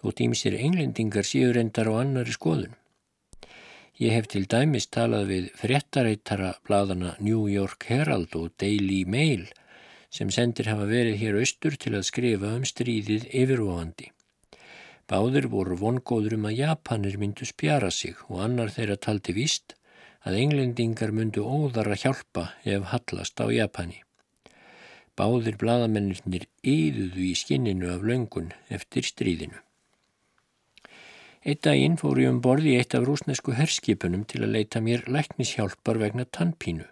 [0.00, 2.72] þótt ímsir englendingar séu reyndar á annari skoðun.
[3.94, 9.44] Ég hef til dæmis talað við fréttareitara bladana New York Herald og Daily Mail
[10.10, 14.08] sem sendir hafa verið hér austur til að skrifa um stríðið yfirvofandi.
[15.06, 19.76] Báðir voru vongóður um að Japanir myndu spjara sig og annar þeirra taldi víst
[20.26, 24.00] að englendingar myndu óðar að hjálpa ef hallast á Japani.
[25.14, 29.63] Báðir bladamennir yðuðu í skinninu af löngun eftir stríðinu.
[31.44, 35.02] Eitt daginn fór ég um borði í eitt af rúsnesku herskipunum til að leita mér
[35.12, 36.86] læknishjálpar vegna tannpínu.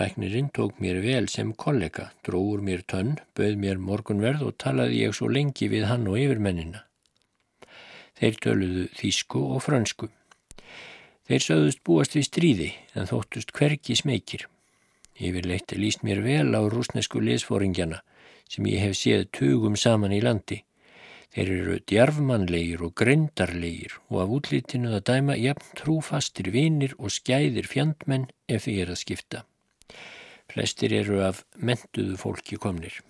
[0.00, 5.12] Læknirinn tók mér vel sem kollega, dróður mér tönn, bauð mér morgunverð og talaði ég
[5.14, 6.86] svo lengi við hann og yfirmennina.
[8.16, 10.08] Þeir töluðu þísku og frönsku.
[11.28, 14.48] Þeir sögðust búast við stríði en þóttust hverki smekir.
[15.20, 18.00] Yfirleitt líst mér vel á rúsnesku liðsfóringjana
[18.48, 20.64] sem ég hef séð tugum saman í landi.
[21.34, 27.66] Þeir eru djarfmannlegir og grindarlegir og af útlítinu að dæma jafn trúfastir vinir og skæðir
[27.66, 29.40] fjandmenn ef því er að skipta.
[30.52, 33.00] Flestir eru af mentuðu fólki komnir.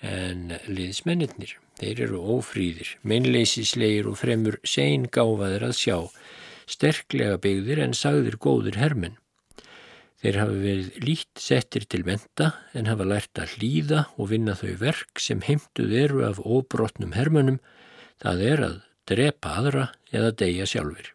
[0.00, 5.98] En liðsmennir, þeir eru ófrýðir, meinleisislegir og fremur sein gáfaðir að sjá,
[6.64, 9.20] sterklega byggðir en sagðir góðir hermenn.
[10.22, 14.76] Þeir hafi verið lít settir til venda en hafa lært að hlýða og vinna þau
[14.78, 17.58] verk sem heimtuð eru af óbrotnum hermönum,
[18.22, 18.76] það er að
[19.10, 21.10] drepa aðra eða deyja sjálfur.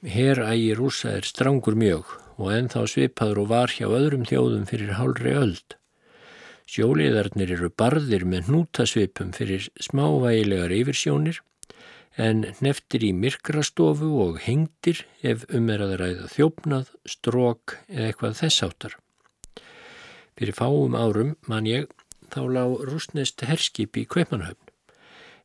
[0.00, 5.36] Herægi rúsa er strangur mjög og ennþá svipaður og var hjá öðrum þjóðum fyrir hálfri
[5.36, 5.76] öld.
[6.70, 11.42] Sjóliðarnir eru barðir með hnútasvipum fyrir smávægilegar yfirsjónir
[12.20, 18.36] en neftir í myrkrastofu og hengtir ef um er að ræða þjófnað, strók eða eitthvað
[18.42, 18.96] þess áttar.
[20.36, 21.88] Fyrir fáum árum man ég
[22.32, 24.68] þá lág rúsnest herskip í Kveipanhöfn.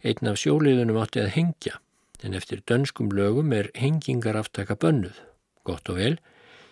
[0.06, 1.80] Einn af sjóliðunum átti að hengja
[2.24, 5.18] en eftir dönskum lögum er hengingar aftaka bönnuð.
[5.66, 6.18] Gott og vel,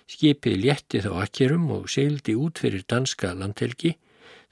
[0.10, 3.96] skipið létti þá akkerum og seildi út fyrir danska landhelgi.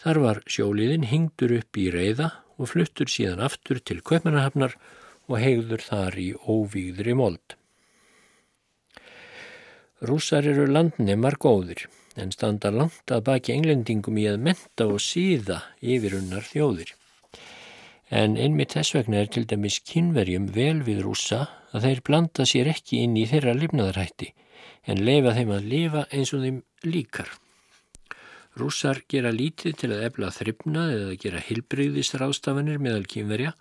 [0.01, 5.83] Þar var sjóliðin hengdur upp í reyða og fluttur síðan aftur til Kveipanhöfnar og hegður
[5.85, 7.57] þar í óvíðri mold.
[10.01, 11.85] Rússar eru landnemar góðir
[12.17, 16.95] en standa langt að baki englendingum í að menta og síða yfirunnar þjóðir.
[18.11, 22.71] En einmitt þess vegna er til dæmis kynverjum vel við rússa að þeir blanda sér
[22.73, 24.33] ekki inn í þeirra lifnaðarhætti
[24.91, 27.29] en leifa þeim að lifa eins og þeim líkar.
[28.59, 33.53] Rússar gera lítið til að efla þryfnað eða gera hilbreyðisrástafanir meðal kynverja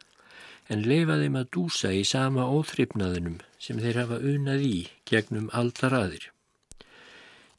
[0.71, 4.77] en leifa þeim að dúsa í sama óþryfnaðinum sem þeir hafa unað í
[5.11, 6.31] gegnum aldaraðir.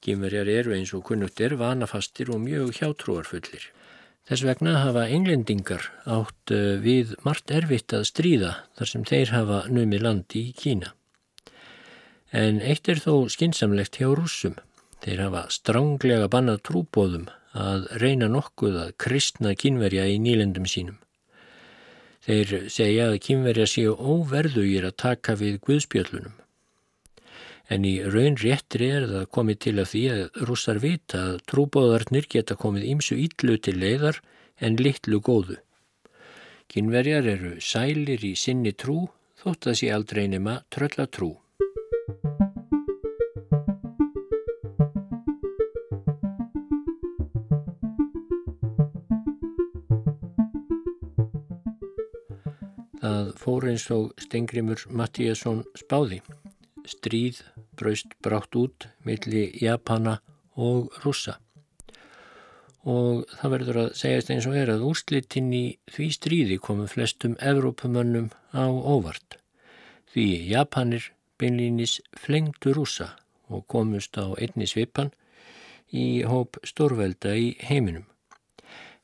[0.01, 3.67] Gimverjar eru eins og kunnugt er vanafastir og mjög hjátrúarfullir.
[4.25, 9.59] Þess vegna hafa englendingar átt eh, við margt erfitt að stríða þar sem þeir hafa
[9.69, 10.93] numið landi í Kína.
[12.31, 14.55] En eitt er þó skinsamlegt hjá rússum.
[15.03, 21.01] Þeir hafa stránglega bannað trúbóðum að reyna nokkuð að kristna kynverja í nýlendum sínum.
[22.21, 26.35] Þeir segja að kýmverja séu óverðugir að taka við guðspjöllunum.
[27.71, 32.27] En í raun réttri er það komið til að því að rússar vita að trúbóðarnir
[32.29, 34.21] geta komið ímsu ítlu til leiðar
[34.59, 35.57] en litlu góðu.
[36.71, 39.07] Kynverjar eru sælir í sinni trú
[39.41, 41.07] þótt að sé aldrei nema trölla
[53.01, 53.33] trú.
[53.35, 56.21] fór eins og Stengrimur Mattíasson spáði.
[56.85, 57.41] Stríð
[57.77, 60.19] braust brátt út milli Japana
[60.55, 61.39] og Russa.
[62.81, 67.35] Og það verður að segjast eins og er að úrslitinn í því stríði komu flestum
[67.37, 69.37] Evrópumönnum á óvart.
[70.13, 73.15] Því Japanir beinlýnis flengdu Russa
[73.49, 75.11] og komust á einni svipan
[75.93, 78.05] í hóp stórvelda í heiminum.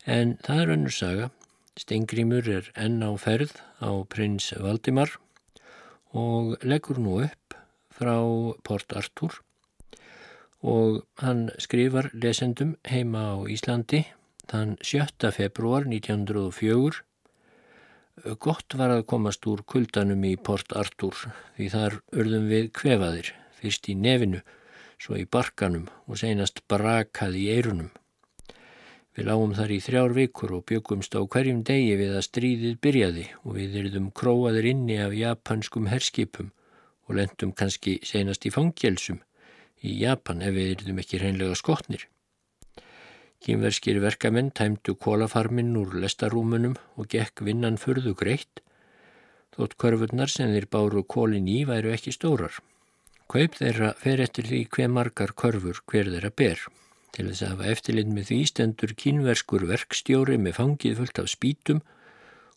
[0.06, 1.30] En það er önnur saga
[1.78, 5.16] Stengrimur er enn á ferð á prins Valdimar
[6.18, 7.58] og leggur nú upp
[7.94, 8.18] frá
[8.66, 9.40] Port Arthur
[10.62, 14.06] og hann skrifar lesendum heima á Íslandi
[14.50, 15.30] þann 7.
[15.36, 17.04] februar 1904
[18.42, 21.14] Gott var að komast úr kuldanum í Port Arthur
[21.58, 24.42] því þar urðum við kvefaðir, fyrst í nefinu,
[24.98, 27.92] svo í barkanum og seinast brakað í eirunum.
[29.18, 33.24] Við lágum þar í þrjár vikur og byggumst á hverjum degi við að stríðið byrjaði
[33.42, 36.52] og við eruðum króaður inni af japanskum herskipum
[37.08, 39.24] og lendum kannski senast í fangjelsum
[39.82, 42.06] í Japan ef við eruðum ekki hreinlega skotnir.
[43.42, 48.62] Kýmverskir verkamenn tæmdu kólafarminn úr lestarúmunum og gekk vinnan furðu greitt
[49.58, 52.54] þótt körfurnar sem þeir báru kólin í væru ekki stórar.
[53.26, 56.62] Kaup þeirra fer eftir því hver margar körfur hver þeirra ber.
[57.16, 61.82] Til þess að hafa eftirlit með því stendur kínverskur verkstjóri með fangið fullt af spítum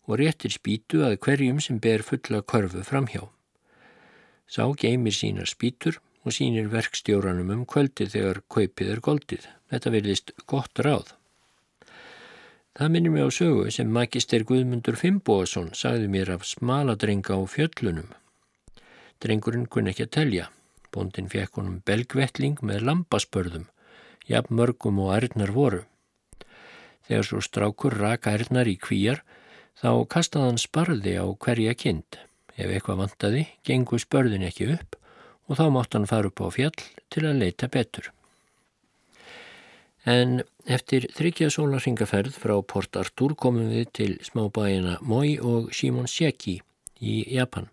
[0.07, 3.23] og réttir spítu að hverjum sem ber fulla körfu framhjá.
[4.51, 9.49] Sá geymir sínar spítur og sínir verkstjóranum um kvöldi þegar kaupið er goldið.
[9.71, 11.15] Þetta vilist gott ráð.
[12.77, 18.07] Það minnir mig á sögu sem magister Guðmundur Fimboðsson sagði mér af smaladrenga á fjöllunum.
[19.21, 20.45] Drengurinn kunn ekki að telja.
[20.91, 23.67] Bondin fekk honum belgvettling með lambaspörðum,
[24.29, 25.83] jafn mörgum og ærnar voru.
[27.07, 29.23] Þegar svo strákur raka ærnar í kvíjar,
[29.79, 32.19] þá kastaði hann sparði á hverja kind.
[32.55, 34.97] Ef eitthvað vantaði, gengu spörðin ekki upp
[35.49, 38.11] og þá mátt hann fara upp á fjall til að leita betur.
[40.07, 46.55] En eftir þryggja sólarhingaferð frá Port Arthur komum við til smábæina Moi og Shimonoseki
[47.01, 47.67] í Japan.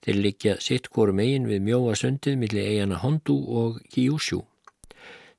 [0.00, 4.40] Þeir liggja sitt hvoru megin við mjóa sundið millir eigana Hondu og Kyushu.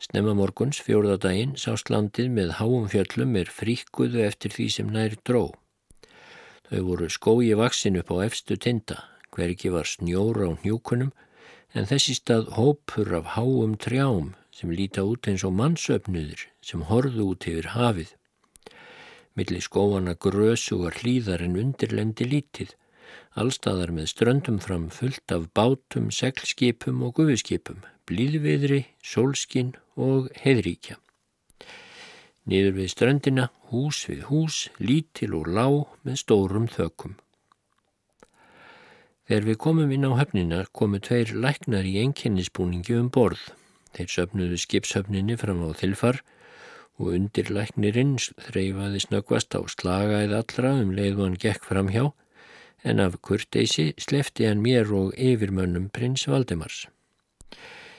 [0.02, 5.52] Snemma morguns fjórðadaginn sást landið með háum fjöllum er fríkuðu eftir því sem nær dró.
[6.72, 8.98] Þau voru skói vaksin upp á efstu tinda,
[9.30, 11.12] hverki var snjóra á hnjúkunum
[11.78, 17.30] en þessi stað hópur af háum trjám sem líta út eins og mannsöfnuður sem horðu
[17.36, 18.16] út yfir hafið.
[19.38, 22.74] Millir skóana grösugar hlýðar en undirlendi lítið,
[23.38, 30.98] allstaðar með ströndum fram fullt af bátum, seglskipum og gufiskipum, blíðviðri, sólskinn og heðríkja.
[32.50, 37.18] Niður við ströndina, hús við hús, lítil og lág með stórum þökum.
[39.30, 43.52] Þegar við komum inn á höfnina komu tveir læknar í einkennisbúningi um borð.
[43.96, 46.20] Þeir söfnuðu skipshöfninni fram á þilfar
[47.00, 52.10] og undir læknirinn þreyfaði snöggvast á slagaðið allra um leið og hann gekk fram hjá
[52.84, 56.88] en af kurteysi slefti hann mér og yfirmönnum prins Valdemars.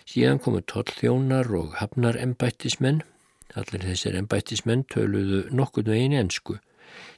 [0.08, 3.02] Síðan komu tollþjónar og hafnar embættismenn.
[3.54, 6.58] Allir þessir embættismenn töluðu nokkurnu einu ensku.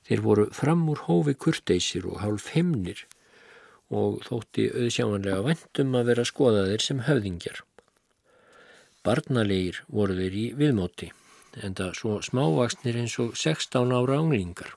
[0.04, 3.06] Þeir voru fram úr hófi kurteysir og hálf himnir
[3.94, 7.60] og þótti auðsjámanlega vendum að vera skoðaðir sem höfðingjar.
[9.04, 11.10] Barnalegir voru þeir í viðmóti,
[11.60, 14.72] en það svo smávaksnir eins og 16 ára ánglingar.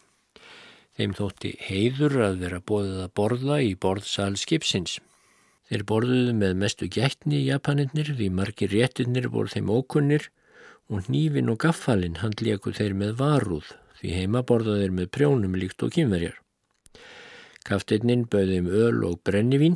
[0.97, 4.97] Þeim þótti heiður að vera bóðið að borða í borðsal skipsins.
[5.67, 10.29] Þeir borðuðu með mestu gætni í Japaninnir því margir réttinnir voru þeim ókunnir
[10.87, 15.83] og nýfin og gaffalinn handléku þeir með varúð því heima borðaðu þeir með prjónum líkt
[15.83, 16.37] og kynverjar.
[17.67, 19.75] Kaftinninn bauði um öl og brennivín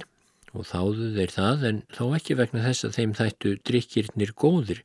[0.55, 4.81] og þáðu þeir það en þó ekki vegna þess að þeim þættu drikkirnir góðir.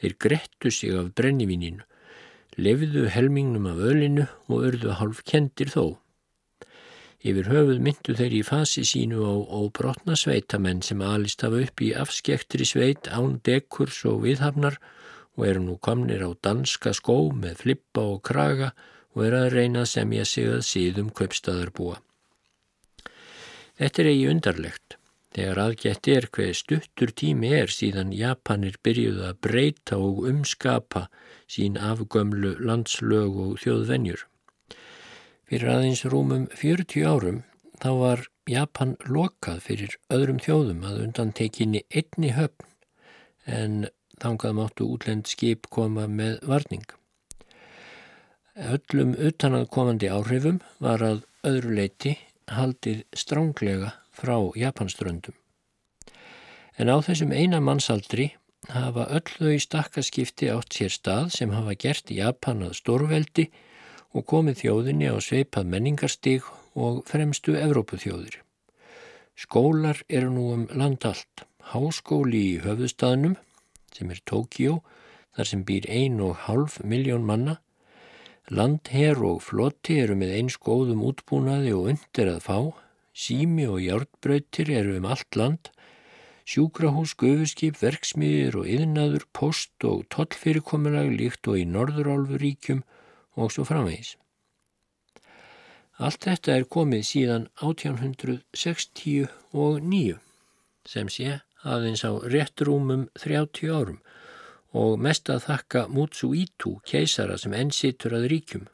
[0.00, 1.84] Þeir grettu sig af brennivíninu,
[2.56, 5.96] lefðu helmingnum af ölinu og örðu hálf kendir þó.
[7.26, 11.82] Yfir höfuð myndu þeir í fasi sínu á, á brotna sveitamenn sem alist hafa upp
[11.82, 14.76] í afskektri sveit án dekurs og viðhafnar
[15.34, 18.68] og eru nú komnir á danska skó með flippa og kraga
[19.16, 21.98] og eru að reyna að semja sig að síðum köpstaðarbúa.
[23.76, 24.96] Þetta er eigi undarlegt.
[25.36, 31.08] Þegar aðgætt er hver stuttur tími er síðan Japanir byrjuðu að breyta og umskapa
[31.50, 34.22] sín afgömlu landslög og þjóðvenjur.
[35.46, 37.36] Fyrir aðeins rúmum 40 árum
[37.78, 42.72] þá var Japan lokað fyrir öðrum þjóðum að undan tekinni einni höfn
[43.46, 43.76] en
[44.18, 46.82] þangað máttu útlend skip koma með varning.
[48.58, 52.16] Öllum utanaðkomandi áhrifum var að öðru leiti
[52.50, 55.36] haldið stránglega frá Japanströndum.
[56.74, 58.32] En á þessum eina mannsaldri
[58.74, 63.62] hafa öll þau stakkaskipti átt sér stað sem hafa gert Japan að stórveldi og
[64.24, 66.46] komið þjóðinni á sveipað menningarstig
[66.78, 68.40] og fremstu Evrópuþjóðir.
[69.36, 71.44] Skólar eru nú um land allt.
[71.74, 73.34] Háskóli í höfðustadnum,
[73.92, 74.78] sem er Tókjó,
[75.36, 77.58] þar sem býr ein og half miljón manna,
[78.46, 82.58] Landher og flotti eru með eins góðum útbúnaði og undir að fá,
[83.10, 85.72] sími og hjártbröytir eru um allt land,
[86.46, 92.84] sjúkrahús, gufuskip, verksmiðir og yðnaður, post og tollfyrirkomulag líkt og í Norðurálfuríkjum
[93.36, 94.16] og svo framvegis.
[95.96, 100.20] Allt þetta er komið síðan 1869
[100.86, 103.96] sem sé aðeins á réttrúmum 30 árum
[104.76, 108.66] og mest að þakka Mutsuítu keisara sem enn situr að ríkjum.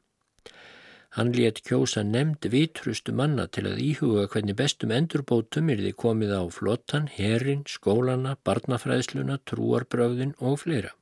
[1.12, 6.32] Hann létt kjósa nefnd vitrustu manna til að íhuga hvernig bestum endurbótum er þið komið
[6.40, 10.96] á flottan, herin, skólana, barnafræðsluna, trúarbröðin og fleira.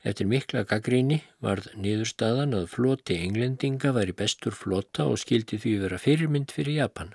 [0.00, 5.98] Eftir mikla gaggríni varð niðurstaðan að floti englendinga væri bestur flota og skildi því vera
[6.00, 7.12] fyrirmynd fyrir Japan.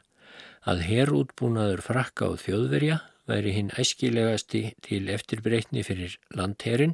[0.70, 6.94] Að herrútbúnaður frakka og þjóðverja væri hinn æskilegasti til eftirbreytni fyrir landherrin,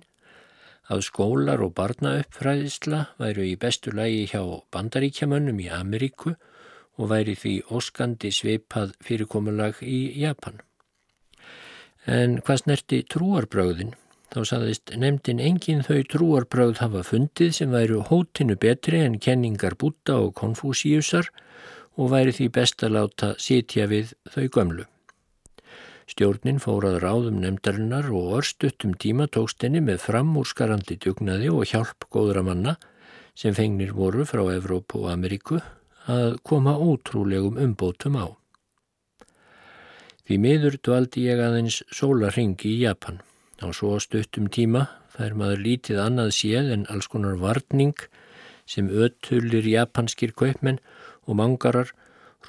[0.87, 6.37] að skólar og barnauppfræðisla væru í bestu lægi hjá bandaríkjamönnum í Ameríku
[6.99, 10.61] og væri því óskandi sveipað fyrirkomulag í Japan.
[12.07, 13.93] En hvað snerti trúarbröðin?
[14.31, 20.21] Þá saðist nefndin engin þau trúarbröð hafa fundið sem væru hótinu betri en kenningar Búta
[20.23, 21.27] og Konfúsíusar
[21.99, 24.85] og væri því best að láta sitja við þau gömlu.
[26.07, 32.43] Stjórnin fórað ráðum nefndarinnar og örstuttum tíma tókst henni með framúrskarandi dugnaði og hjálp góðra
[32.47, 32.77] manna
[33.35, 35.59] sem fengnir voru frá Evrópu og Ameríku
[36.11, 38.27] að koma ótrúlegum umbótum á.
[40.23, 43.19] Því miður dvaldi ég aðeins sólaringi í Japan.
[43.61, 47.97] Á svo stuttum tíma fær maður lítið annað séð en alls konar varning
[48.65, 50.81] sem öttulir japanskir kaupmenn
[51.27, 51.91] og mangarar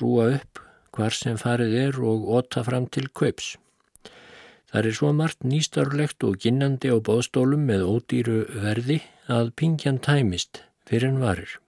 [0.00, 0.62] rúa upp
[0.96, 3.56] hvar sem farið er og óta fram til kaups.
[4.72, 10.62] Það er svo margt nýstarlegt og ginnandi á bóðstólum með ódýru verði að pingjan tæmist
[10.88, 11.58] fyrir en varir.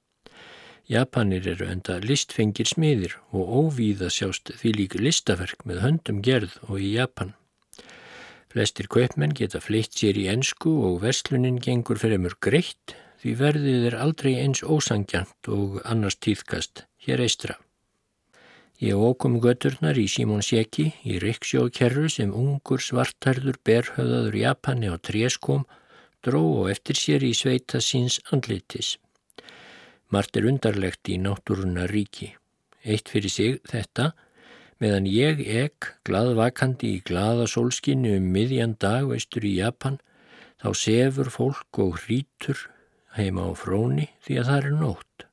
[0.89, 6.81] Japanir eru enda listfengir smiðir og óvíða sjást því líka listaverk með höndum gerð og
[6.81, 7.33] í Japan.
[8.55, 13.97] Flestir kaupmenn geta fleitt sér í ensku og verslunin gengur mörg greitt því verðið er
[13.99, 17.57] aldrei eins ósangjant og annars týðkast hér eistra.
[18.79, 25.67] Ég ókum göturnar í Simon Sjeki í Riksjókerru sem ungur svartarður berhauðaður Japani á tréskom
[26.23, 29.01] dró og eftir sér í sveita síns andlitis.
[30.15, 32.31] Mart er undarlegt í náttúruna ríki.
[32.87, 34.13] Eitt fyrir sig þetta,
[34.85, 39.97] meðan ég ekk gladvakandi í gladasólskinni um miðjan dag veistur í Japan,
[40.61, 42.67] þá sefur fólk og hrítur
[43.17, 45.27] heima á fróni því að það er nótt.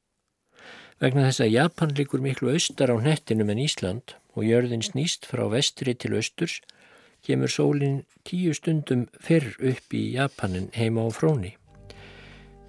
[1.01, 5.43] Vegna þess að Japan likur miklu austar á nettinum en Ísland og jörðin snýst frá
[5.51, 6.61] vestri til austurs,
[7.25, 11.57] kemur sólinn tíu stundum fyrr upp í Japanin heima á fróni.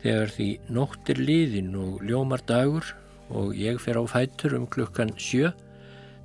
[0.02, 2.96] Þegar því nóttir liðin og ljómar dagur
[3.30, 5.52] og ég fer á fætur um klukkan sjö,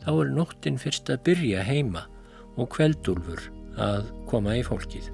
[0.07, 2.05] þá er nóttin fyrst að byrja heima
[2.55, 3.41] og kveldúlfur
[3.75, 5.09] að koma í fólkið.